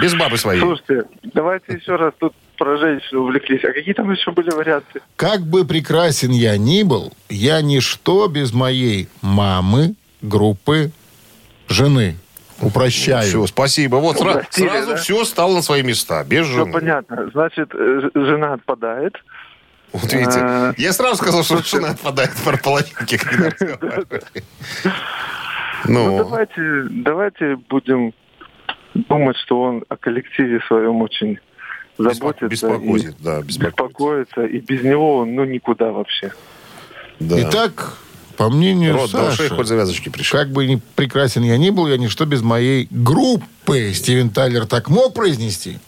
[0.00, 0.60] Без бабы своей.
[0.60, 1.04] Слушайте,
[1.34, 3.64] давайте еще раз тут про женщину увлеклись.
[3.64, 5.00] А какие там еще были варианты?
[5.16, 10.90] Как бы прекрасен я ни был, я ничто без моей мамы, группы,
[11.68, 12.16] жены.
[12.60, 13.22] Упрощаю.
[13.28, 13.96] Все, спасибо.
[13.96, 14.96] Вот сра- Угостили, сразу да?
[14.96, 16.24] все стало на свои места.
[16.24, 16.72] Без Все жены.
[16.72, 17.30] понятно.
[17.32, 19.14] Значит, э, жена отпадает.
[19.92, 20.72] Вот видите, А.
[20.78, 23.18] я сразу сказал, что жена отпадает по половинке.
[23.18, 24.24] когда разговаривает.
[25.84, 28.12] Ну, Ну, давайте, давайте будем
[28.94, 31.38] думать, что он о коллективе своем очень
[31.98, 32.48] заботится.
[32.48, 33.72] беспокоит, и да, беспокоит.
[33.74, 34.44] беспокоится.
[34.46, 36.32] И без него он, ну, никуда вообще.
[37.20, 37.36] да.
[37.42, 37.96] Итак,
[38.36, 40.38] по мнению Рот Саши, хоть завязочки пришел.
[40.38, 43.92] как бы ни прекрасен я ни был, я ничто без моей группы.
[43.94, 45.78] Стивен Тайлер так мог произнести?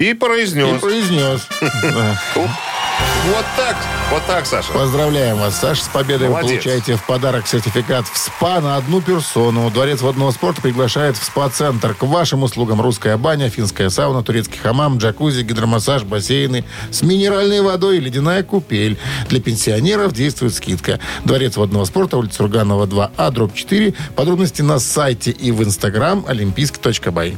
[0.00, 0.80] И И произнес.
[0.80, 1.46] произнес.
[1.60, 2.18] Да.
[2.34, 3.76] Вот так,
[4.10, 4.72] вот так, Саша.
[4.72, 6.28] Поздравляем вас, Саша, с победой.
[6.28, 6.50] Вы Молодец.
[6.50, 9.70] получаете в подарок сертификат в СПА на одну персону.
[9.70, 11.94] Дворец водного спорта приглашает в СПА-центр.
[11.94, 17.98] К вашим услугам русская баня, финская сауна, турецкий хамам, джакузи, гидромассаж, бассейны с минеральной водой
[17.98, 18.98] и ледяная купель.
[19.28, 20.98] Для пенсионеров действует скидка.
[21.24, 23.92] Дворец водного спорта, улица Руганова 2А, дробь 4.
[24.16, 27.36] Подробности на сайте и в инстаграм олимпийский.бай.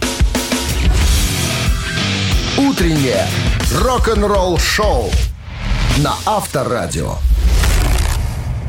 [2.83, 3.29] Утреннее
[3.81, 5.09] рок-н-ролл-шоу
[5.99, 7.15] на Авторадио.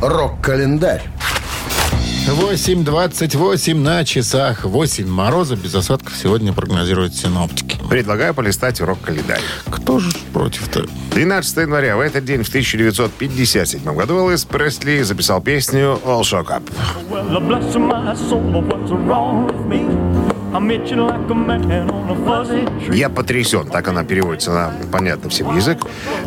[0.04, 1.02] Рок-календарь.
[2.28, 4.66] 8.28 на часах.
[4.66, 7.80] 8 мороза без осадков сегодня прогнозируют синоптики.
[7.90, 9.42] Предлагаю полистать урок-календарь.
[9.72, 10.86] Кто же против-то?
[11.10, 11.98] 12 января.
[11.98, 16.62] В этот день, в 1957 году, Элвис Пресли записал песню «All Shook Up».
[17.10, 17.32] Well,
[22.92, 25.80] «Я потрясен», так она переводится на понятный всем язык.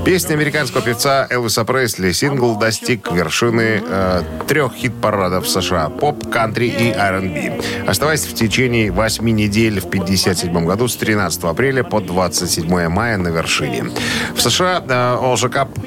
[0.04, 2.12] Песня американского певца Элвиса Пресли.
[2.12, 7.60] Сингл достиг вершины э, трех хит-парадов США– поп, кантри и R&B.
[7.86, 13.28] Оставаясь в течение восьми недель в 1957 году с 13 апреля по 27 мая на
[13.28, 13.84] вершине.
[14.34, 15.36] В США э, All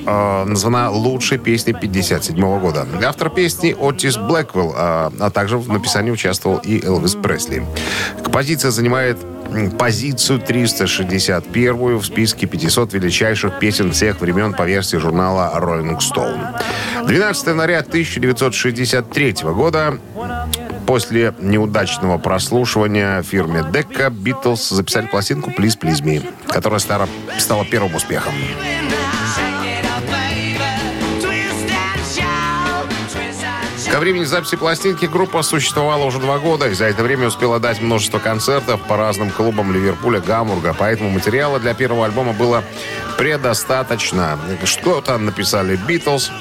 [0.06, 2.88] э, названа лучшей песней 1957 года.
[3.06, 4.76] Автор песни Отис Блэквелл, э,
[5.20, 7.66] а также в написании участвовал и Элвис Пресли.
[8.30, 9.18] Композиция занимает
[9.80, 16.62] позицию 361 в списке 500 величайших песен всех времен по версии журнала Rolling Stone.
[17.08, 19.98] 12 января 1963 года
[20.86, 28.34] После неудачного прослушивания фирме Decca Beatles записали пластинку «Please, Please Me», которая стала первым успехом.
[34.00, 37.82] Ко времени записи пластинки группа существовала уже два года и за это время успела дать
[37.82, 40.74] множество концертов по разным клубам Ливерпуля, Гамбурга.
[40.74, 42.64] Поэтому материала для первого альбома было
[43.18, 44.40] предостаточно.
[44.64, 46.32] Что-то написали Битлз,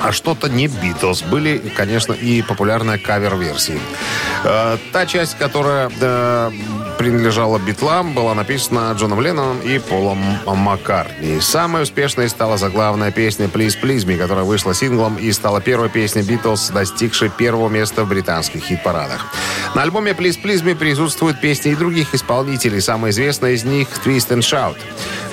[0.00, 1.22] а что-то не Битлз.
[1.22, 3.78] Были, конечно, и популярные кавер-версии.
[4.42, 6.50] Э, Та часть, которая э,
[7.04, 11.38] принадлежала Битлам, была написана Джоном Ленноном и Полом Маккартни.
[11.38, 16.22] Самой успешной стала заглавная песня «Please, Please Me», которая вышла синглом и стала первой песней
[16.22, 19.26] Битлз, достигшей первого места в британских хит-парадах.
[19.74, 22.80] На альбоме «Please, Please Me» присутствуют песни и других исполнителей.
[22.80, 24.76] Самая известная из них «Twist and Shout».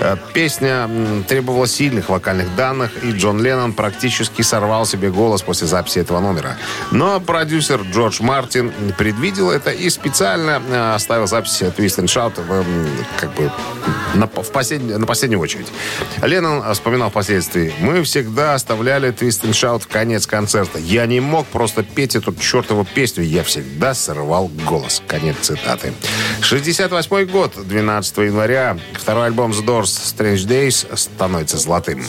[0.01, 0.89] Э, Песня
[1.27, 6.57] требовала сильных вокальных данных, и Джон Леннон практически сорвал себе голос после записи этого номера.
[6.91, 12.33] Но продюсер Джордж Мартин предвидел это и специально э, оставил запись Twist and Shout
[13.19, 13.51] как бы
[14.15, 15.67] на, в послед- на последнюю очередь.
[16.21, 20.79] Леннон э, вспоминал впоследствии, мы всегда оставляли Twist and Shout в конец концерта.
[20.79, 25.01] Я не мог просто петь эту чертову песню, я всегда срывал голос.
[25.07, 25.93] Конец цитаты.
[26.41, 32.03] 68 год, 12 января, второй альбом The Doors Strange Days становится золотым.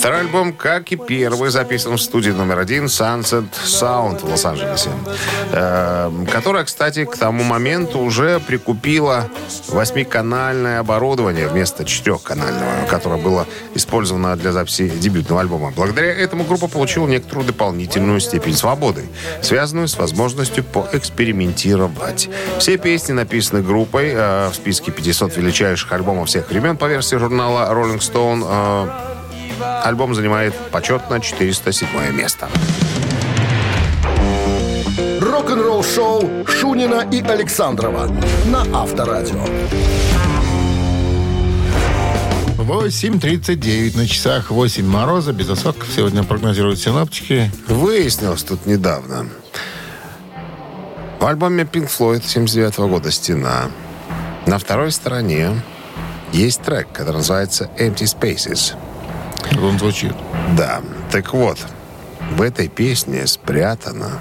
[0.00, 4.88] Второй альбом, как и первый, записан в студии номер один Sunset Sound в Лос-Анджелесе,
[5.52, 9.28] э, которая, кстати, к тому моменту уже прикупила
[9.68, 15.70] восьмиканальное оборудование вместо четырехканального, которое было использовано для записи дебютного альбома.
[15.76, 19.04] Благодаря этому группа получила некоторую дополнительную степень свободы,
[19.42, 22.30] связанную с возможностью поэкспериментировать.
[22.58, 27.70] Все песни написаны группой э, в списке 500 величайших альбомов всех времен по версии журнала
[27.70, 28.46] Rolling Stone.
[28.48, 29.09] э,
[29.82, 32.48] Альбом занимает почетно 407 место.
[35.20, 38.10] Рок-н-ролл-шоу Шунина и Александрова
[38.46, 39.44] на Авторадио.
[42.56, 45.88] 8.39 на часах, 8 мороза, без осадков.
[45.94, 47.50] Сегодня прогнозируют синоптики.
[47.66, 49.26] Выяснилось тут недавно.
[51.18, 53.70] В альбоме Pink Floyd 79 года «Стена»
[54.46, 55.50] на второй стороне
[56.32, 58.74] есть трек, который называется «Empty Spaces».
[59.62, 60.14] Он звучит.
[60.56, 61.58] Да, так вот,
[62.36, 64.20] в этой песне спрятано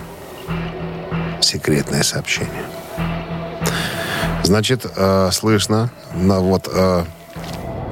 [1.41, 2.65] секретное сообщение.
[4.43, 7.03] Значит, э, слышно, на вот э,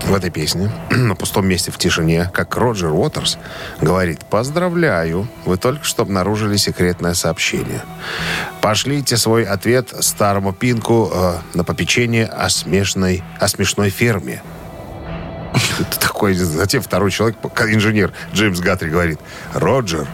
[0.05, 3.37] в этой песне, на пустом месте в тишине, как Роджер Уотерс
[3.81, 7.81] говорит, «Поздравляю, вы только что обнаружили секретное сообщение.
[8.61, 14.41] Пошлите свой ответ старому Пинку э, на попечение о, смешной, о смешной ферме».
[15.79, 17.37] Это такой, затем второй человек,
[17.67, 19.19] инженер Джеймс Гатри говорит,
[19.53, 20.07] «Роджер,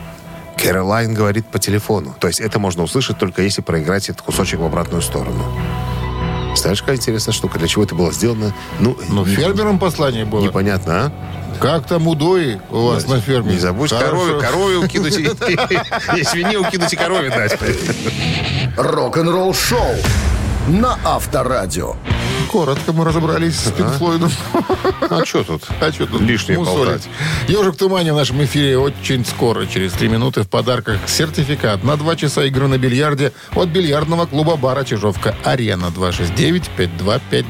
[0.57, 2.15] Кэролайн говорит по телефону».
[2.19, 5.45] То есть это можно услышать только если проиграть этот кусочек в обратную сторону.
[6.55, 7.57] Знаешь, какая интересная штука?
[7.57, 8.53] Для чего это было сделано?
[8.79, 10.43] Ну, Ну, фермерам послание было.
[10.43, 11.11] непонятно, а?
[11.59, 13.53] Как там удои у вас на ферме?
[13.53, 17.57] Не забудь корове, корове укинуть и свинье укинуть и корове дать.
[18.77, 19.95] Рок-н-ролл шоу
[20.67, 21.95] на Авторадио.
[22.51, 24.31] Коротко мы разобрались с Пинк Флойдом.
[25.09, 25.63] А что тут?
[25.79, 27.07] А что тут Лишнее болтать.
[27.47, 31.97] Ежик в тумане в нашем эфире очень скоро, через три минуты в подарках сертификат на
[31.97, 37.45] два часа игры на бильярде от бильярдного клуба бара Чижовка Арена 269-5252.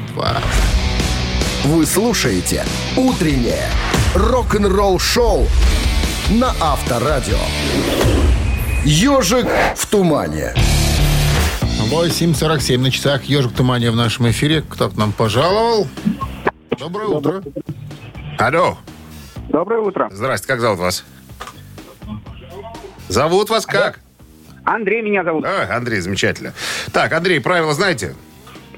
[1.64, 2.64] Вы слушаете
[2.96, 3.70] «Утреннее
[4.14, 5.46] рок-н-ролл шоу»
[6.30, 7.38] на Авторадио.
[8.84, 10.52] «Ежик в тумане».
[11.90, 13.24] 8.47 на часах.
[13.24, 14.62] Ежик тумане в нашем эфире.
[14.68, 15.86] Кто к нам пожаловал?
[16.78, 17.42] Доброе утро.
[18.38, 18.78] Алло.
[19.48, 20.08] Доброе утро.
[20.10, 21.04] Здрасте, как зовут вас?
[23.08, 24.00] Зовут вас как?
[24.64, 25.44] Андрей меня зовут.
[25.44, 26.54] А, Андрей, замечательно.
[26.92, 28.14] Так, Андрей, правила знаете?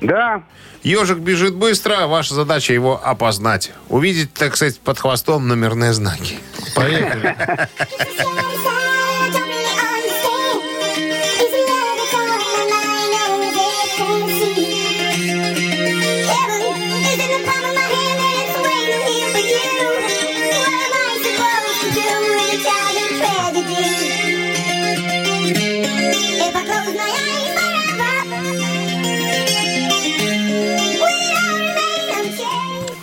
[0.00, 0.42] Да.
[0.82, 3.72] Ежик бежит быстро, а ваша задача его опознать.
[3.88, 6.38] Увидеть, так сказать, под хвостом номерные знаки.
[6.74, 7.36] Поехали.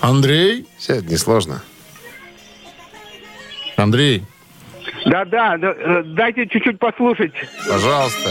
[0.03, 0.67] Андрей?
[0.77, 1.63] Все это несложно.
[3.77, 4.25] Андрей?
[5.05, 7.31] Да-да, да, э, дайте чуть-чуть послушать.
[7.69, 8.29] Пожалуйста.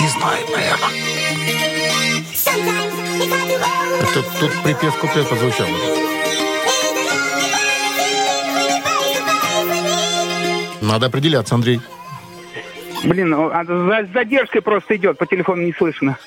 [0.00, 0.88] Не знаю, наверное.
[4.12, 5.68] Тут, тут припев куплет прозвучал.
[10.82, 11.80] Надо определяться, Андрей.
[13.04, 16.18] Блин, ну, а с задержкой просто идет, по телефону не слышно.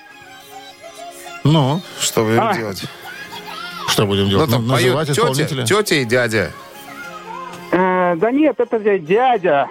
[1.51, 2.53] Ну, Что будем А.
[2.53, 2.83] делать?
[3.87, 4.49] что будем Ну, делать?
[4.51, 5.63] там Ну, называть поют исполнителя?
[5.65, 6.51] тетя, тетя и дядя.
[7.71, 9.67] Э, да нет, это дядя.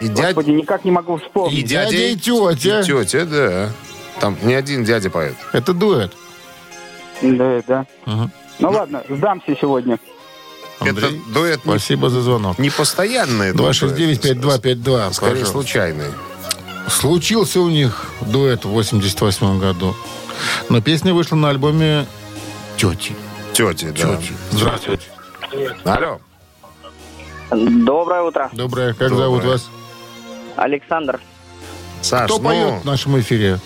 [0.00, 1.66] И дядя, Господи, никак не могу и вспомнить.
[1.66, 2.80] дядя, Дядя и тетя.
[2.80, 3.70] И тетя, да.
[4.20, 5.36] Там не один дядя поет.
[5.52, 6.12] Это дуэт.
[7.22, 7.86] Да, да.
[8.06, 8.30] Мгм.
[8.58, 9.98] Ну ладно, сдамся сегодня.
[10.80, 12.58] Андрей, Это дуэт не, спасибо за звонок.
[12.58, 13.48] не постоянный.
[13.50, 14.74] это 269-5252.
[14.74, 15.14] дуэт.
[15.14, 16.06] Скорее случайный.
[16.88, 19.94] Случился у них дуэт в 88 году.
[20.68, 22.06] Но песня вышла на альбоме
[22.76, 23.14] «Тети».
[23.52, 24.16] Тети, да.
[24.16, 24.32] Тети.
[24.50, 25.04] Здравствуйте.
[25.84, 26.20] Алло.
[27.50, 28.50] Доброе утро.
[28.52, 28.94] Доброе.
[28.94, 29.18] Как Доброе.
[29.18, 29.70] зовут вас?
[30.56, 31.20] Александр.
[32.02, 33.52] Саш, Кто ну, поет в нашем эфире?
[33.54, 33.60] Это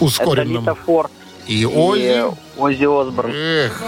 [0.00, 0.62] Ускоренном.
[0.62, 1.10] Лита Фор
[1.46, 2.24] И и Оззи.
[2.56, 3.30] Оззи Осборн.
[3.34, 3.82] Эх.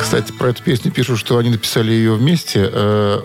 [0.00, 2.68] Кстати, про эту песню пишут, что они написали ее вместе.
[2.72, 3.20] э,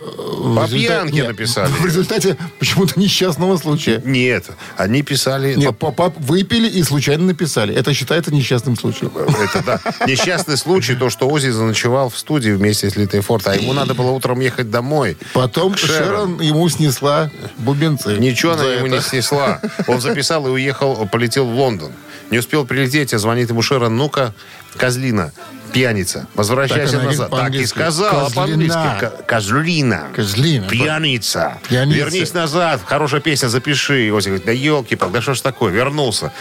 [0.55, 1.67] По результа- пьянке Нет, написали.
[1.71, 4.01] В результате почему-то несчастного случая.
[4.03, 4.45] Нет,
[4.77, 5.53] они писали...
[5.55, 7.75] Нет, по- выпили и случайно написали.
[7.75, 9.11] Это считается несчастным случаем.
[9.15, 9.79] Это да.
[10.07, 13.93] Несчастный случай, то, что Ози заночевал в студии вместе с Литой Форд, а ему надо
[13.93, 15.17] было утром ехать домой.
[15.33, 15.97] Потом Шерон.
[16.05, 18.17] Шерон ему снесла бубенцы.
[18.17, 18.95] Ничего она ему это.
[18.95, 19.61] не снесла.
[19.87, 21.91] Он записал и уехал, полетел в Лондон.
[22.31, 24.33] Не успел прилететь, а звонит ему Шерон, ну-ка,
[24.77, 25.33] козлина,
[25.73, 27.29] пьяница, возвращайся Так назад.
[27.31, 28.77] Так и сказала по-английски.
[29.25, 29.97] Козлина.
[30.13, 30.67] Ко- Козлина.
[30.69, 31.57] Пьяница.
[31.67, 31.97] Пьяница.
[31.97, 32.81] Вернись назад.
[32.85, 34.07] Хорошая песня, запиши.
[34.07, 35.71] И Ози говорит, да елки да что ж такое?
[35.71, 36.31] Вернулся.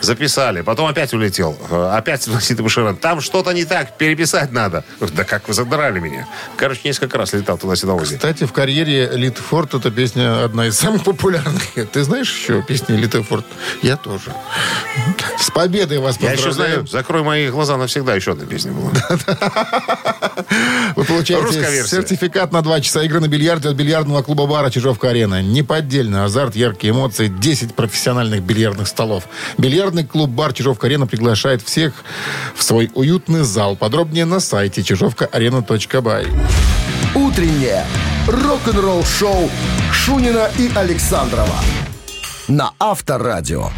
[0.00, 0.60] Записали.
[0.62, 1.56] Потом опять улетел.
[1.70, 2.26] Э, Опять
[2.58, 2.96] ему Шерон.
[2.96, 4.84] Там что-то не так, переписать надо.
[5.00, 6.26] Да как вы задрали меня.
[6.56, 8.16] Короче, несколько раз летал туда-сюда Ози.
[8.16, 11.62] Кстати, в карьере Литы Форд эта песня одна из самых популярных.
[11.92, 13.46] Ты знаешь еще песни Литы Форд?
[13.82, 14.32] Я тоже.
[15.38, 16.74] С победой вас Я еще поздравляю.
[16.80, 18.92] знаю, закрой мои глаза навсегда, еще одна песня была.
[20.96, 25.42] Вы получаете сертификат на 2 часа игры на бильярде от бильярдного клуба бара «Чижовка-арена».
[25.42, 29.24] Неподдельный азарт, яркие эмоции, 10 профессиональных бильярдных столов.
[29.58, 31.92] Бильярдный клуб бар «Чижовка-арена» приглашает всех
[32.54, 33.76] в свой уютный зал.
[33.76, 36.26] Подробнее на сайте чижовкаарена.бай.
[37.14, 37.84] Утреннее
[38.26, 39.50] рок-н-ролл шоу
[39.92, 41.56] Шунина и Александрова
[42.48, 43.70] на Авторадио.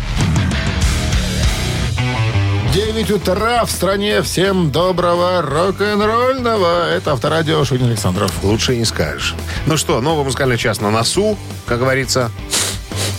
[2.72, 4.22] 9 утра в стране.
[4.22, 6.88] Всем доброго рок-н-ролльного.
[6.88, 8.32] Это Авторадио Шунин Александров.
[8.44, 9.34] Лучше не скажешь.
[9.66, 12.30] Ну что, новый музыкальный час на носу, как говорится.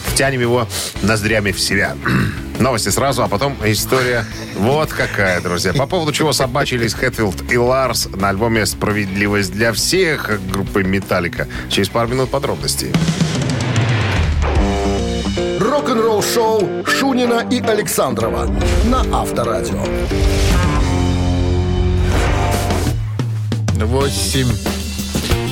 [0.05, 0.69] Втянем его
[1.01, 1.97] ноздрями в себя.
[2.59, 4.25] Новости сразу, а потом история
[4.55, 5.73] вот какая, друзья.
[5.73, 11.49] По поводу чего собачились Хэтфилд и Ларс на альбоме «Справедливость для всех» группы «Металлика».
[11.69, 12.93] Через пару минут подробностей.
[15.81, 18.45] Рок-н-ролл шоу Шунина и Александрова
[18.85, 19.83] на Авторадио.
[23.77, 24.47] 8,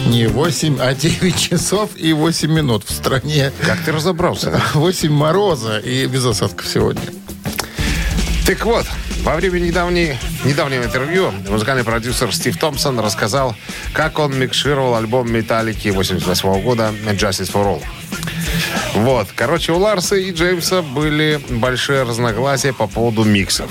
[0.10, 3.52] не 8, а 9 часов и 8 минут в стране.
[3.66, 4.62] Как ты разобрался?
[4.76, 7.02] 8 мороза и без осадков сегодня.
[8.46, 8.86] Так вот,
[9.24, 10.16] во время недавней,
[10.46, 13.56] недавнего интервью музыкальный продюсер Стив Томпсон рассказал,
[13.94, 17.84] как он микшировал альбом «Металлики» 88 года «Justice for All».
[18.96, 19.28] Вот.
[19.36, 23.70] Короче, у Ларса и Джеймса были большие разногласия по поводу миксов.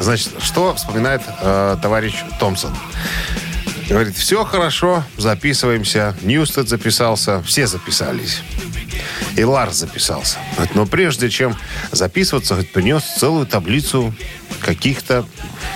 [0.00, 2.74] Значит, что вспоминает э, товарищ Томпсон?
[3.88, 6.16] Говорит, все хорошо, записываемся.
[6.22, 8.40] Ньюстед записался, все записались.
[9.36, 10.38] И Ларс записался.
[10.56, 11.56] Говорит, но прежде чем
[11.92, 14.12] записываться, говорит, принес целую таблицу
[14.66, 15.24] каких-то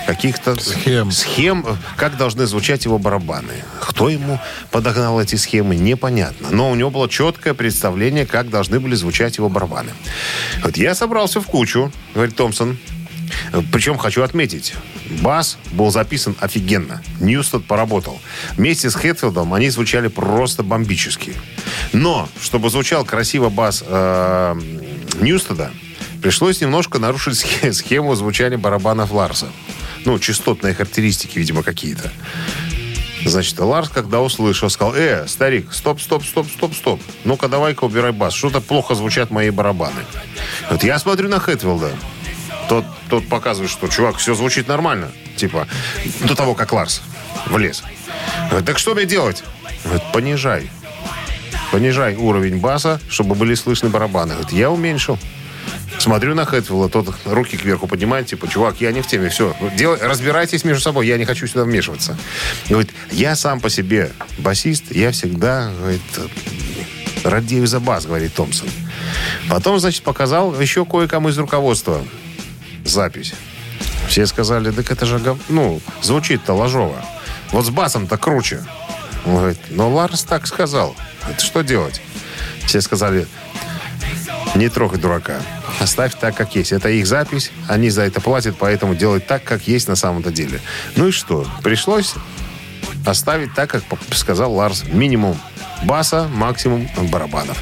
[0.07, 1.13] каких-то Схем.
[1.13, 1.65] схем,
[1.97, 3.63] как должны звучать его барабаны.
[3.81, 4.41] Кто ему
[4.73, 6.49] подогнал эти схемы, непонятно.
[6.51, 9.93] Но у него было четкое представление, как должны были звучать его барабаны.
[10.65, 12.79] Вот я собрался в кучу, говорит Томпсон.
[13.73, 14.75] Причем хочу отметить,
[15.23, 17.01] бас был записан офигенно.
[17.21, 18.21] Ньюстед поработал.
[18.57, 21.35] Вместе с Хэтфилдом они звучали просто бомбически.
[21.93, 24.61] Но, чтобы звучал красиво бас э,
[25.21, 25.71] Ньюстеда,
[26.21, 29.49] пришлось немножко нарушить схе- схему звучания барабанов Ларса.
[30.05, 32.11] Ну, частотные характеристики, видимо, какие-то.
[33.25, 37.03] Значит, Ларс, когда услышал, сказал, э, старик, стоп, стоп, стоп, стоп, стоп.
[37.25, 38.33] Ну-ка, давай-ка убирай бас.
[38.33, 40.01] Что-то плохо звучат мои барабаны.
[40.71, 41.91] Вот я смотрю на Хэтфилда.
[42.69, 45.11] Тот, тот показывает, что, чувак, все звучит нормально.
[45.37, 45.67] Типа,
[46.21, 47.03] до того, как Ларс
[47.47, 47.83] влез.
[48.49, 49.43] Говорит, так что мне делать?
[49.85, 50.71] Говорит, понижай.
[51.73, 54.35] Понижай уровень баса, чтобы были слышны барабаны.
[54.35, 55.19] Говорит, я уменьшил.
[56.11, 59.97] Смотрю на Хэтфилда, тот руки кверху поднимает, типа, чувак, я не в теме, все, делай,
[60.01, 62.19] разбирайтесь между собой, я не хочу сюда вмешиваться.
[62.69, 66.03] Говорит, я сам по себе басист, я всегда, говорит,
[67.23, 68.69] радею за бас, говорит Томпсон.
[69.49, 72.03] Потом, значит, показал еще кое-кому из руководства
[72.85, 73.33] запись.
[74.09, 77.05] Все сказали, так это же, ну, звучит-то ложово.
[77.53, 78.65] Вот с басом-то круче.
[79.27, 80.97] Он говорит, но Ларс так сказал.
[81.31, 82.03] Это что делать?
[82.67, 83.29] Все сказали,
[84.55, 85.41] не трогай дурака.
[85.81, 86.73] Оставь так, как есть.
[86.73, 90.61] Это их запись, они за это платят, поэтому делай так, как есть на самом-то деле.
[90.97, 91.47] Ну и что?
[91.63, 92.15] Пришлось
[93.07, 93.83] оставить так, как
[94.13, 94.85] сказал Ларс.
[94.93, 95.39] Минимум
[95.85, 97.59] баса, максимум барабанов.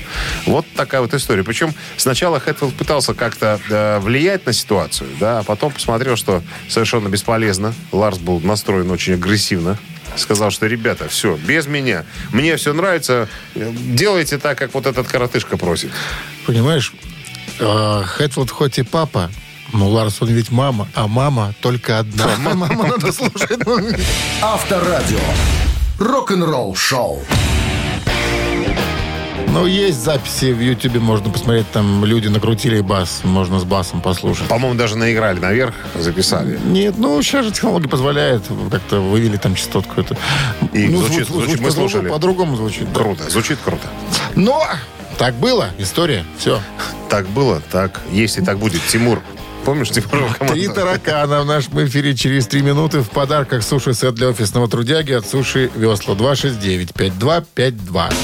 [0.47, 1.45] Вот такая вот история.
[1.45, 7.09] Причем сначала Хэтфилд пытался как-то э, влиять на ситуацию, да, а потом посмотрел, что совершенно
[7.09, 7.75] бесполезно.
[7.93, 9.79] Ларс был настроен очень агрессивно.
[10.17, 12.05] Сказал, что, ребята, все, без меня.
[12.33, 13.29] Мне все нравится.
[13.55, 15.93] Делайте так, как вот этот коротышка просит.
[16.49, 16.95] Понимаешь,
[17.61, 19.29] э, Хэтфилд хоть и папа,
[19.75, 22.27] но Ларс, он ведь мама, а мама только одна.
[22.39, 23.61] Маму надо слушать.
[24.41, 25.19] Авторадио.
[25.99, 27.23] Рок-н-ролл шоу.
[29.49, 34.49] Ну, есть записи в Ютубе, можно посмотреть, там люди накрутили бас, можно с басом послушать.
[34.49, 36.59] По-моему, даже наиграли наверх, записали.
[36.65, 40.01] Нет, ну, сейчас же технология позволяет, как-то вывели там частотку.
[40.01, 40.17] Это.
[40.73, 42.09] И ну, звучит- звучит, мы по-другому- слушали.
[42.09, 42.91] По-другому звучит.
[42.91, 43.01] да.
[43.01, 43.87] Круто, звучит круто.
[44.35, 44.67] Но
[45.19, 46.63] так было, история, все.
[47.11, 48.81] Так было, так есть и так будет.
[48.87, 49.21] Тимур,
[49.65, 50.33] помнишь Тимур?
[50.49, 53.01] Три таракана в нашем эфире через три минуты.
[53.01, 56.15] В подарках суши-сет для офисного трудяги от Суши Весла.
[56.15, 58.15] 269-5252.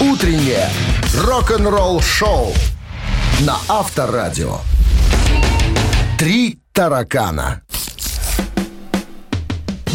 [0.00, 0.68] Утреннее
[1.16, 2.52] рок-н-ролл шоу
[3.40, 4.58] на Авторадио.
[6.18, 7.62] Три таракана.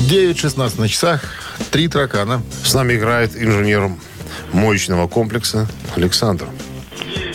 [0.09, 1.21] 9.16 на часах.
[1.69, 2.41] Три таракана.
[2.63, 3.91] С нами играет инженер
[4.53, 6.45] моечного комплекса Александр.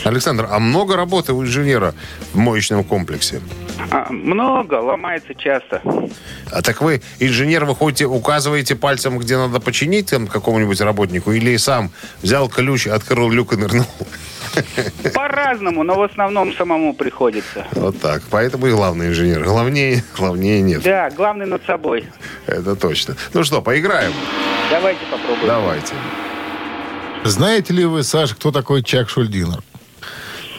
[0.05, 1.95] Александр, а много работы у инженера
[2.33, 3.41] в моечном комплексе?
[3.91, 5.81] А, много, ломается часто.
[6.51, 11.57] А так вы, инженер, вы ходите, указываете пальцем, где надо починить там какому-нибудь работнику, или
[11.57, 11.91] сам
[12.23, 13.87] взял ключ, открыл люк и нырнул?
[15.15, 17.67] По-разному, но в основном самому приходится.
[17.73, 18.23] Вот так.
[18.31, 19.43] Поэтому и главный инженер.
[19.45, 20.83] Главнее, главнее нет.
[20.83, 22.07] Да, главный над собой.
[22.47, 23.17] Это точно.
[23.33, 24.13] Ну что, поиграем?
[24.71, 25.47] Давайте попробуем.
[25.47, 25.95] Давайте.
[27.25, 29.63] Знаете ли вы, Саша, кто такой Чак Шульдинер?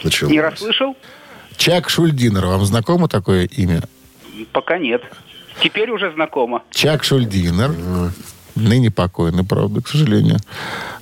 [0.02, 0.32] Началось.
[0.32, 0.96] Не расслышал?
[1.56, 2.46] Чак Шульдинер.
[2.46, 3.82] Вам знакомо такое имя?
[4.52, 5.02] Пока нет.
[5.62, 6.62] Теперь уже знакомо.
[6.70, 7.74] Чак Шульдинер.
[8.54, 10.38] Ныне покойный, правда, к сожалению.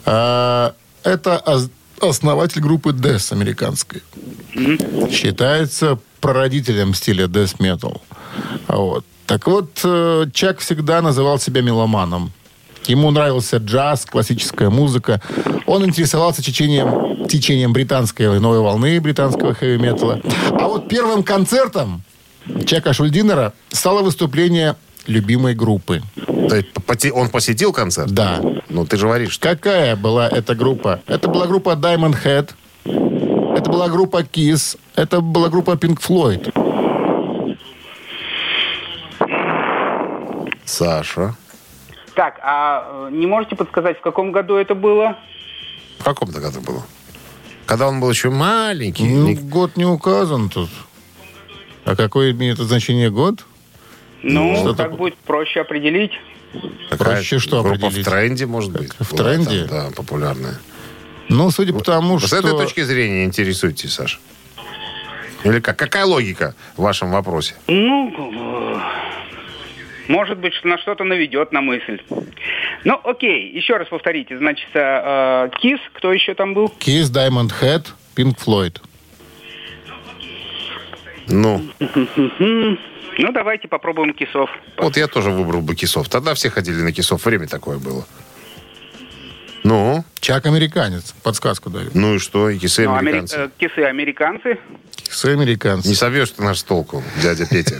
[0.04, 1.42] А, это
[2.00, 4.02] основатель группы Death американской.
[5.10, 8.00] Считается прародителем стиля Death Metal.
[8.68, 9.04] Вот.
[9.26, 12.32] Так вот, э, Чак всегда называл себя меломаном.
[12.86, 15.20] Ему нравился джаз, классическая музыка.
[15.66, 20.20] Он интересовался течением, течением британской новой волны британского хэви-металла.
[20.50, 22.02] А вот первым концертом
[22.66, 24.76] Чака Шульдинера стало выступление
[25.06, 26.02] любимой группы.
[26.26, 28.10] То есть он посетил концерт?
[28.10, 28.40] Да.
[28.68, 29.48] Ну, ты же говоришь, что...
[29.48, 31.00] Какая была эта группа?
[31.06, 32.50] Это была группа Diamond Head.
[33.56, 34.76] Это была группа Kiss.
[34.96, 36.52] Это была группа Pink Floyd.
[40.64, 41.36] Саша.
[42.14, 45.16] Так, а э, не можете подсказать, в каком году это было?
[45.98, 46.82] В каком-то году было?
[47.66, 49.04] Когда он был еще маленький.
[49.08, 50.68] Ну, Ник- год не указан тут.
[51.84, 53.44] А какое имеет значение год?
[54.22, 54.98] Ну, Что так такое?
[54.98, 56.12] будет проще определить.
[56.90, 58.06] Какая проще что Группа определить?
[58.06, 58.92] в тренде, может быть.
[59.00, 59.64] в была тренде?
[59.64, 60.58] там, да, популярная.
[61.28, 62.36] Ну, судя по тому, С что...
[62.36, 64.18] этой точки зрения интересуетесь, Саша?
[65.44, 65.78] Или как?
[65.78, 67.54] Какая логика в вашем вопросе?
[67.68, 68.12] Ну,
[68.76, 68.80] э,
[70.08, 72.00] может быть, что на что-то наведет на мысль.
[72.84, 74.36] Ну, окей, еще раз повторите.
[74.38, 76.72] Значит, э, Кис, кто еще там был?
[76.80, 77.86] Kiss, Diamond Head,
[78.16, 78.80] Pink Floyd.
[81.28, 81.62] Ну,
[83.18, 84.50] Ну, давайте попробуем Кисов.
[84.78, 86.08] вот я тоже выбрал бы кисов.
[86.08, 87.24] Тогда все ходили на кисов.
[87.26, 88.04] Время такое было.
[89.64, 91.14] Ну, Чак американец.
[91.24, 91.90] Подсказку даю.
[91.94, 92.48] ну и что?
[92.48, 93.36] И кисы Ну, амери- американцы.
[93.38, 94.58] э, Кисы американцы.
[94.94, 95.88] Кисы американцы.
[95.88, 97.74] Не собьешь ты наш толку, дядя Петя.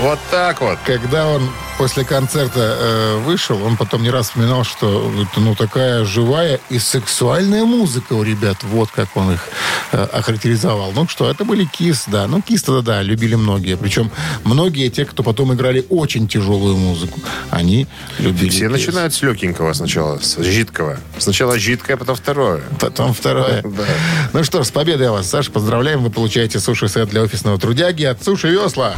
[0.00, 0.78] Вот так вот.
[0.84, 6.04] Когда он после концерта э, вышел, он потом не раз вспоминал, что это, ну, такая
[6.04, 8.56] живая и сексуальная музыка у ребят.
[8.64, 9.48] Вот как он их
[9.92, 10.90] э, охарактеризовал.
[10.92, 12.26] Ну что, это были Кис, да.
[12.26, 13.76] Ну, Кис тогда, да, любили многие.
[13.76, 14.10] Причем
[14.42, 17.20] многие те, кто потом играли очень тяжелую музыку,
[17.50, 17.86] они
[18.18, 18.70] любили Все Kiss.
[18.70, 20.98] начинают с легенького сначала, с жидкого.
[21.18, 22.62] Сначала жидкое, потом второе.
[22.80, 23.62] Потом второе.
[24.32, 25.50] Ну что ж, с победой вас, Саша.
[25.50, 26.02] Поздравляем.
[26.02, 28.94] Вы получаете суши-сет для офисного трудяги от Суши Весла.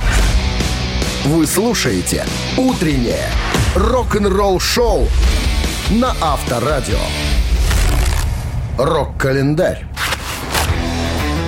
[1.24, 2.24] Вы слушаете
[2.56, 3.28] «Утреннее
[3.74, 5.08] рок-н-ролл-шоу»
[5.90, 7.00] на Авторадио.
[8.78, 9.86] Рок-календарь.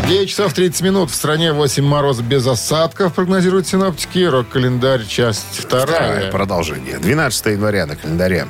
[0.09, 1.11] 9 часов 30 минут.
[1.11, 4.25] В стране 8 мороз без осадков, прогнозируют синоптики.
[4.25, 6.13] Рок-календарь, часть вторая.
[6.13, 6.99] Второе продолжение.
[6.99, 8.47] 12 января на календаре.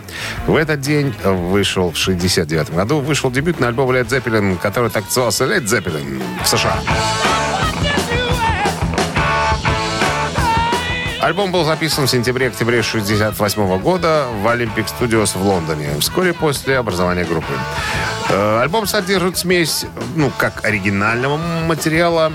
[0.46, 5.46] В этот день вышел в 69 году вышел дебютный альбом Led Zeppelin, который так назывался
[5.46, 6.80] Led Zeppelin в США.
[11.20, 17.24] Альбом был записан в сентябре-октябре 68 года в Olympic Studios в Лондоне, вскоре после образования
[17.24, 17.52] группы.
[18.30, 22.32] Э, Альбом содержит смесь, ну, как оригинального материала,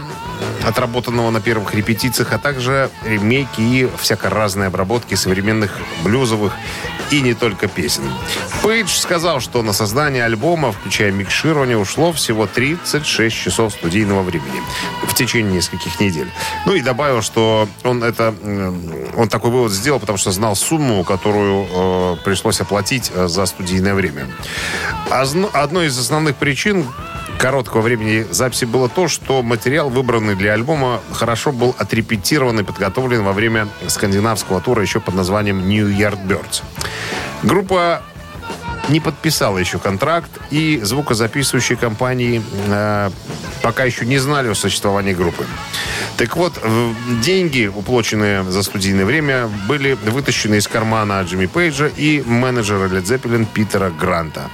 [0.65, 6.53] отработанного на первых репетициях, а также ремейки и всяко разные обработки современных блюзовых
[7.11, 8.03] и не только песен.
[8.63, 14.61] Пейдж сказал, что на создание альбома, включая микширование, ушло всего 36 часов студийного времени
[15.05, 16.29] в течение нескольких недель.
[16.65, 18.33] Ну и добавил, что он это
[19.15, 23.93] он такой вывод сделал, потому что знал сумму, которую э, пришлось оплатить э, за студийное
[23.93, 24.27] время.
[25.09, 26.85] Озн- Одной из основных причин
[27.43, 33.21] короткого времени записи было то, что материал, выбранный для альбома, хорошо был отрепетирован и подготовлен
[33.21, 36.63] во время скандинавского тура еще под названием New Yardbirds.
[37.43, 38.01] Группа
[38.89, 43.09] не подписала еще контракт, и звукозаписывающие компании э,
[43.61, 45.45] пока еще не знали о существовании группы.
[46.17, 46.53] Так вот,
[47.21, 53.47] деньги, уплаченные за студийное время, были вытащены из кармана Джимми Пейджа и менеджера Led Zeppelin
[53.51, 54.49] Питера Гранта.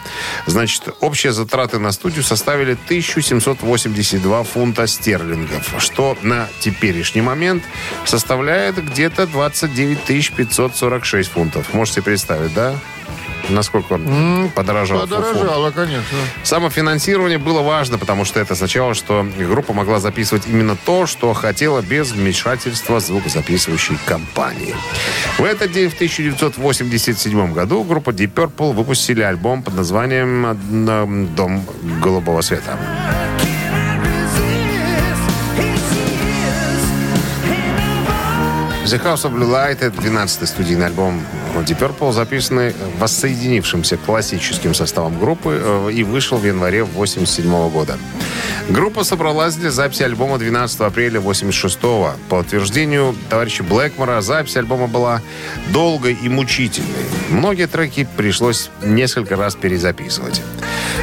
[0.45, 7.63] Значит, общие затраты на студию составили 1782 фунта стерлингов, что на теперешний момент
[8.05, 11.73] составляет где-то 29 546 фунтов.
[11.73, 12.75] Можете представить, да?
[13.47, 14.99] Насколько он подорожал?
[15.01, 16.17] Подорожало, конечно.
[16.43, 21.81] Самофинансирование было важно, потому что это означало, что группа могла записывать именно то, что хотела
[21.81, 24.75] без вмешательства звукозаписывающей компании.
[25.37, 30.57] В этот день, в 1987 году, группа Deep Purple выпустили альбом под названием
[31.35, 31.65] «Дом
[32.01, 32.77] голубого света».
[38.85, 41.21] The House of Blue Light— это 12-й студийный альбом
[41.55, 47.97] Deep Purple, записанный воссоединившимся классическим составом группы э, и вышел в январе 1987 года.
[48.69, 52.11] Группа собралась для записи альбома 12 апреля 1986 -го.
[52.29, 55.21] По утверждению товарища Блэкмора, запись альбома была
[55.73, 57.05] долгой и мучительной.
[57.29, 60.41] Многие треки пришлось несколько раз перезаписывать.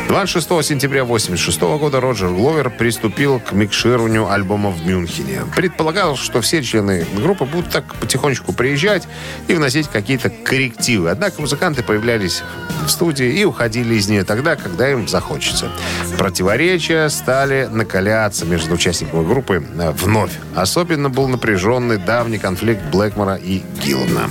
[0.09, 5.43] 26 сентября 1986 года Роджер Гловер приступил к микшированию альбома в Мюнхене.
[5.57, 9.09] Предполагал, что все члены группы будут так потихонечку приезжать
[9.49, 11.11] и вносить какие-то коррективы.
[11.11, 12.45] Однако музыканты появлялись
[12.87, 15.73] в студии и уходили из нее тогда, когда им захочется.
[16.17, 20.33] Противоречия стали накаляться между участниками группы э, вновь.
[20.55, 24.31] Особенно был напряженный давний конфликт Блэкмора и Гиллана.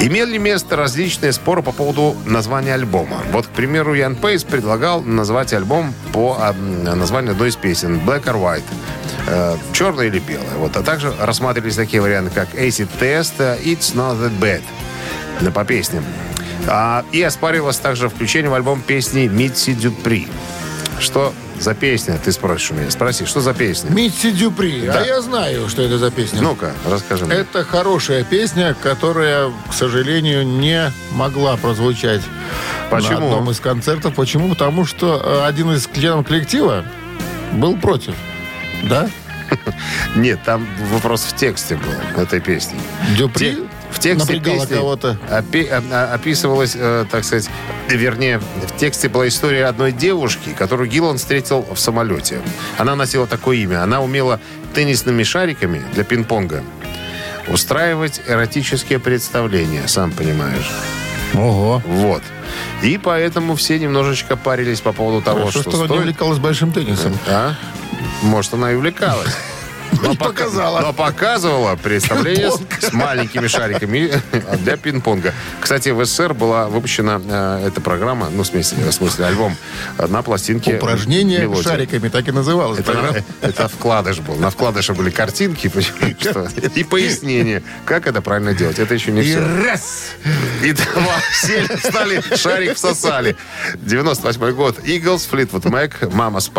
[0.00, 3.22] Имели место различные споры по поводу названия альбома.
[3.30, 8.24] Вот, к примеру, Ян Пейс предлагал назвать альбом по а, названию одной из песен «Black
[8.24, 8.64] or White».
[9.26, 10.56] Э, черное или белое.
[10.56, 10.76] Вот.
[10.76, 14.62] А также рассматривались такие варианты, как Acid Test, э, It's Not That Bad.
[15.40, 16.04] Да, по песням.
[16.66, 20.28] А, и оспаривалось также включение в альбом песни Митси Дюпри.
[20.98, 22.18] Что за песня?
[22.22, 22.90] Ты спросишь у меня.
[22.90, 23.90] Спроси, что за песня?
[23.90, 24.82] Митси Дюпри.
[24.86, 25.00] Да.
[25.00, 26.42] А я знаю, что это за песня.
[26.42, 27.34] Ну-ка, расскажи мне.
[27.36, 32.22] Это хорошая песня, которая, к сожалению, не могла прозвучать
[32.90, 33.10] Почему?
[33.20, 34.14] на одном из концертов.
[34.14, 34.48] Почему?
[34.50, 36.84] Потому что э, один из членов коллектива
[37.52, 38.14] был против.
[38.84, 39.08] Да?
[40.16, 42.78] Нет, там вопрос в тексте был этой песни.
[43.16, 43.58] Дюпри Те-
[43.92, 45.18] в тексте напрягала песни кого-то.
[45.30, 47.48] опи- а- а- описывалась, э, так сказать,
[47.88, 52.40] вернее, в тексте была история одной девушки, которую Гиллан встретил в самолете.
[52.78, 53.82] Она носила такое имя.
[53.82, 54.40] Она умела
[54.74, 56.62] теннисными шариками для пинг-понга
[57.48, 60.70] устраивать эротические представления, сам понимаешь.
[61.34, 61.82] Ого.
[61.86, 62.22] Вот.
[62.82, 66.38] И поэтому все немножечко парились по поводу того, Хорошо, что, что она не стоит- увлекалась
[66.38, 67.18] большим теннисом.
[67.28, 67.54] а?
[68.22, 69.28] Может, она и увлекалась.
[70.02, 70.80] Но, Не пока- показала.
[70.80, 74.12] но показывала представление с, маленькими шариками
[74.58, 75.32] для пинг-понга.
[75.60, 79.56] Кстати, в СССР была выпущена э, эта программа, ну, в смысле, в смысле альбом,
[79.98, 81.62] э, на пластинке Упражнение «Мелодия».
[81.62, 82.80] шариками, так и называлось.
[82.80, 84.34] Это, это вкладыш был.
[84.36, 85.70] На вкладыше были картинки
[86.74, 88.78] и пояснение, как это правильно делать.
[88.78, 89.38] Это еще не И все.
[89.64, 90.06] раз!
[90.62, 93.36] И два сели, стали, шарик всосали.
[93.76, 94.78] 98 год.
[94.80, 96.50] Eagles, Fleetwood Mac, Mamas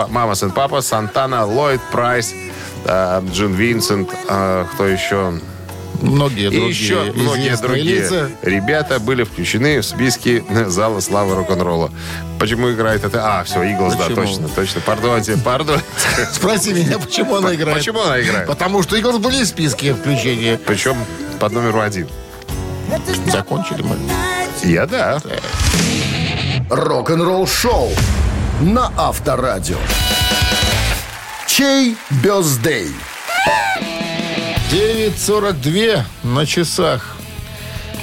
[0.43, 2.51] and Papa, Сантана, Ллойд Прайс, э,
[2.85, 5.33] Джин Винсент, э, кто еще?
[6.01, 8.29] Многие И другие еще многие другие лица.
[8.41, 11.91] ребята были включены в списки Зала славы рок-н-ролла.
[12.39, 13.39] Почему играет это?
[13.39, 14.81] А, все, Eagles, да, точно, точно.
[14.81, 15.85] Пардонте, пардонте.
[16.33, 17.77] Спроси меня, почему она играет.
[17.77, 18.47] Почему она играет?
[18.47, 20.59] Потому что Иглс были в списке включения.
[20.65, 20.97] Причем
[21.39, 22.09] под номеру один.
[23.27, 23.95] Закончили мы.
[24.63, 25.21] Я да.
[26.69, 27.89] Рок-н-ролл шоу
[28.61, 29.77] на Авторадио.
[31.63, 32.91] Чей бездей?
[34.69, 37.15] 9.42 на часах.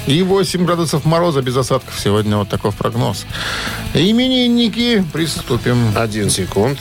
[0.07, 2.37] И 8 градусов мороза без осадков сегодня.
[2.37, 3.27] Вот такой прогноз.
[3.93, 5.05] Именинники.
[5.13, 5.95] Приступим.
[5.95, 6.79] Один секунд.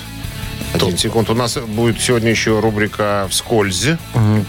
[0.72, 1.30] Один секунд.
[1.30, 3.88] У нас будет сегодня еще рубрика «Вскользь».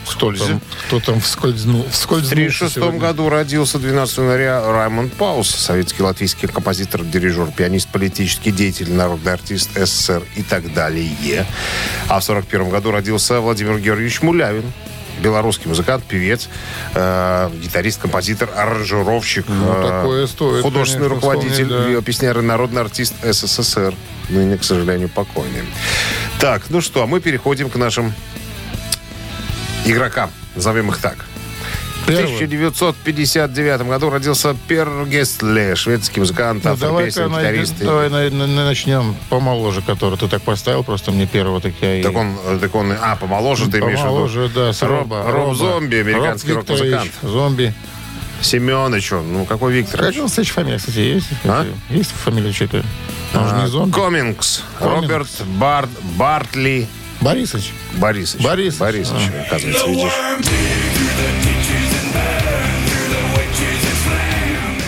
[0.09, 1.83] Кто там, кто там вскользнул?
[1.83, 2.99] В вскользнулся 1936 сегодня?
[2.99, 9.71] году родился 12 января Раймонд Паус, советский латвийский композитор, дирижер, пианист, политический деятель, народный артист
[9.75, 11.45] СССР и так далее.
[12.07, 14.71] А в 1941 году родился Владимир Георгиевич Мулявин,
[15.21, 16.49] белорусский музыкант, певец,
[16.93, 22.01] э, гитарист, композитор, аранжировщик, Ну, э, такое стоит, художественный конечно, руководитель, да.
[22.01, 23.93] песняр и народный артист СССР.
[24.29, 25.63] Ныне, к сожалению, покойный.
[26.39, 28.13] Так, ну что, а мы переходим к нашим
[29.85, 30.31] игрокам.
[30.55, 31.17] Назовем их так.
[32.01, 32.35] В Первый.
[32.35, 37.77] 1959 году родился Пер Гестле, шведский музыкант, Ну, автор давай-ка песен, най- гитарист.
[37.79, 41.99] давай на- на- на- начнем помоложе, который ты так поставил, просто мне первого такая.
[41.99, 43.99] и- Так он, так он, а, помоложе ты имеешь?
[43.99, 45.11] Помоложе, да, с Роб.
[45.11, 47.11] Роб Зомби, американский Роб рок-музыкант.
[47.21, 47.73] Зомби.
[48.41, 50.01] Семенович, ну какой Виктор?
[50.01, 51.27] Как он, кстати, фамилия, кстати, есть?
[51.45, 51.67] А?
[51.91, 52.83] Есть фамилия что-то?
[53.67, 53.93] Зомби.
[53.93, 55.01] Комингс, Комингс.
[55.03, 55.29] Роберт
[55.59, 55.87] Бар,
[56.17, 56.87] Бартли
[57.21, 57.71] Борисович.
[57.93, 58.43] Борисович.
[58.43, 58.79] Борисович.
[58.81, 60.11] Борисович, оказывается, видишь.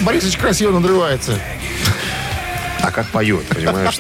[0.04, 1.40] Борисович красиво надрывается.
[2.82, 4.00] А как поет, понимаешь?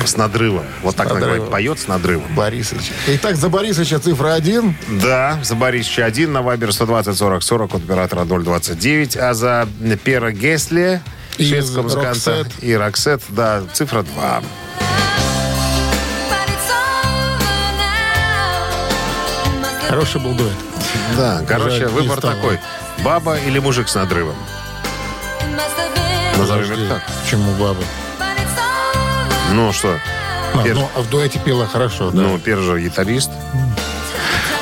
[0.00, 0.64] По- С надрывом.
[0.82, 1.30] Вот так С надрывом.
[1.38, 2.32] наговорить, поет с надрывом.
[2.34, 2.92] Борисович.
[3.08, 4.76] Итак, за Борисовича цифра один.
[4.88, 9.66] Да, за Борисовича 1 на Вайбер 120 40 40 от оператора 029, а за
[10.04, 11.00] Пера Гесли,
[11.36, 12.62] шведского музыканта, Роксет.
[12.62, 14.42] и Роксет, да, цифра 2.
[19.88, 20.52] Хороший был дуэт.
[21.16, 22.58] Да, короче, Жаль, выбор такой.
[23.04, 24.34] Баба или мужик с надрывом?
[26.38, 27.02] Назовем это так.
[27.22, 27.82] Почему баба?
[29.52, 29.98] Ну что,
[30.54, 32.22] А, Пер- ну, а в дуэте пела хорошо, да.
[32.22, 33.30] ну, Пер же гитарист.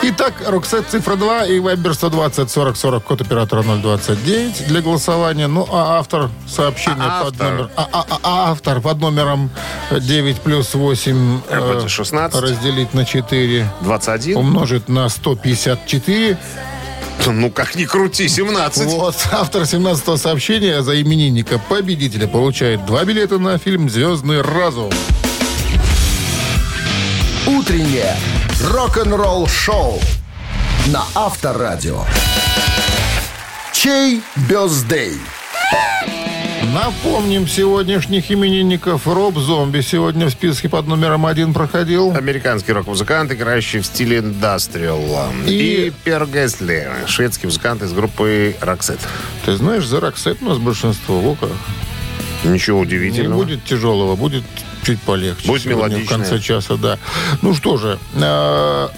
[0.05, 5.47] Итак, Роксет цифра 2 и Viber 120 40 40 код оператора 029 для голосования.
[5.47, 7.51] Ну, а автор сообщения А под автор?
[7.53, 7.71] номером...
[7.77, 9.51] А, а- а- а автор под номером
[9.93, 12.41] 9 плюс 8 Это 16.
[12.41, 14.37] разделить на 4 21?
[14.39, 16.37] умножить на 154.
[17.27, 18.87] Ну, как ни крути, 17.
[18.87, 24.91] Вот, автор 17 сообщения за именинника победителя получает два билета на фильм «Звездный разум».
[27.47, 28.17] Утреннее
[28.71, 30.01] рок-н-ролл шоу
[30.89, 32.05] на Авторадио.
[33.73, 35.19] Чей бездей?
[36.73, 39.07] Напомним сегодняшних именинников.
[39.07, 42.13] Роб Зомби сегодня в списке под номером один проходил.
[42.17, 45.01] Американский рок-музыкант, играющий в стиле индастриал.
[45.47, 48.99] И, И- Пер Гесли, шведский музыкант из группы Роксет.
[49.45, 51.21] Ты знаешь, за Роксет у нас большинство.
[51.21, 51.49] Вовка.
[52.45, 53.43] Ничего Не удивительного.
[53.43, 54.45] будет тяжелого, будет
[54.83, 55.47] чуть полегче.
[55.47, 56.07] Будет сегодня мелодичное.
[56.07, 56.99] В конце часа, да.
[57.43, 58.89] Ну что же, э,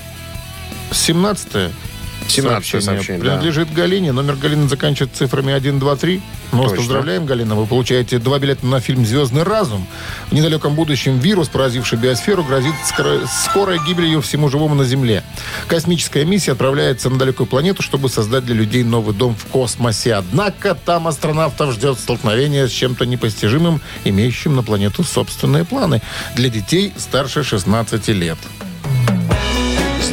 [2.28, 3.28] 17 17-е сообщение, да.
[3.30, 4.12] принадлежит Галине.
[4.12, 6.22] Номер Галины заканчивается цифрами 1, 2, 3.
[6.52, 7.54] Мы вас поздравляем, Галина.
[7.54, 9.86] Вы получаете два билета на фильм «Звездный разум».
[10.30, 15.24] В недалеком будущем вирус, поразивший биосферу, грозит скоро- скорой гибелью всему живому на Земле.
[15.66, 20.14] Космическая миссия отправляется на далекую планету, чтобы создать для людей новый дом в космосе.
[20.14, 26.02] Однако там астронавтов ждет столкновение с чем-то непостижимым, имеющим на планету собственные планы
[26.36, 28.38] для детей старше 16 лет.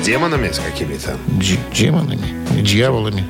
[0.03, 1.15] Демонами с какими-то.
[1.39, 3.25] Дж- демонами, дьяволами.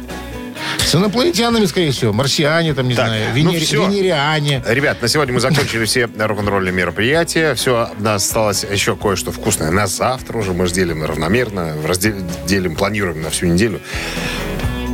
[0.80, 2.14] С инопланетянами, скорее всего.
[2.14, 3.88] Марсиане, там, не Так, знаю, ну венери- всё.
[3.88, 4.64] венериане.
[4.66, 7.56] Ребят, на сегодня мы закончили все рок-н-ролльные мероприятия.
[7.56, 9.70] Все, у нас осталось еще кое-что вкусное.
[9.72, 12.16] На завтра уже мы же делим равномерно, разде-
[12.46, 13.82] делим, планируем на всю неделю.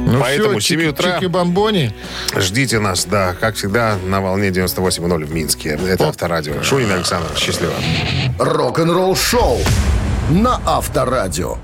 [0.09, 1.91] Ну Поэтому все, с 7 утра- Чики-бомбони.
[2.35, 5.77] Ждите нас, да, как всегда, на волне 98.0 в Минске.
[5.87, 6.63] Это Авторадио.
[6.63, 7.73] Шунин Александр, счастливо.
[8.39, 9.59] Рок-н-ролл шоу
[10.29, 11.57] на Авторадио.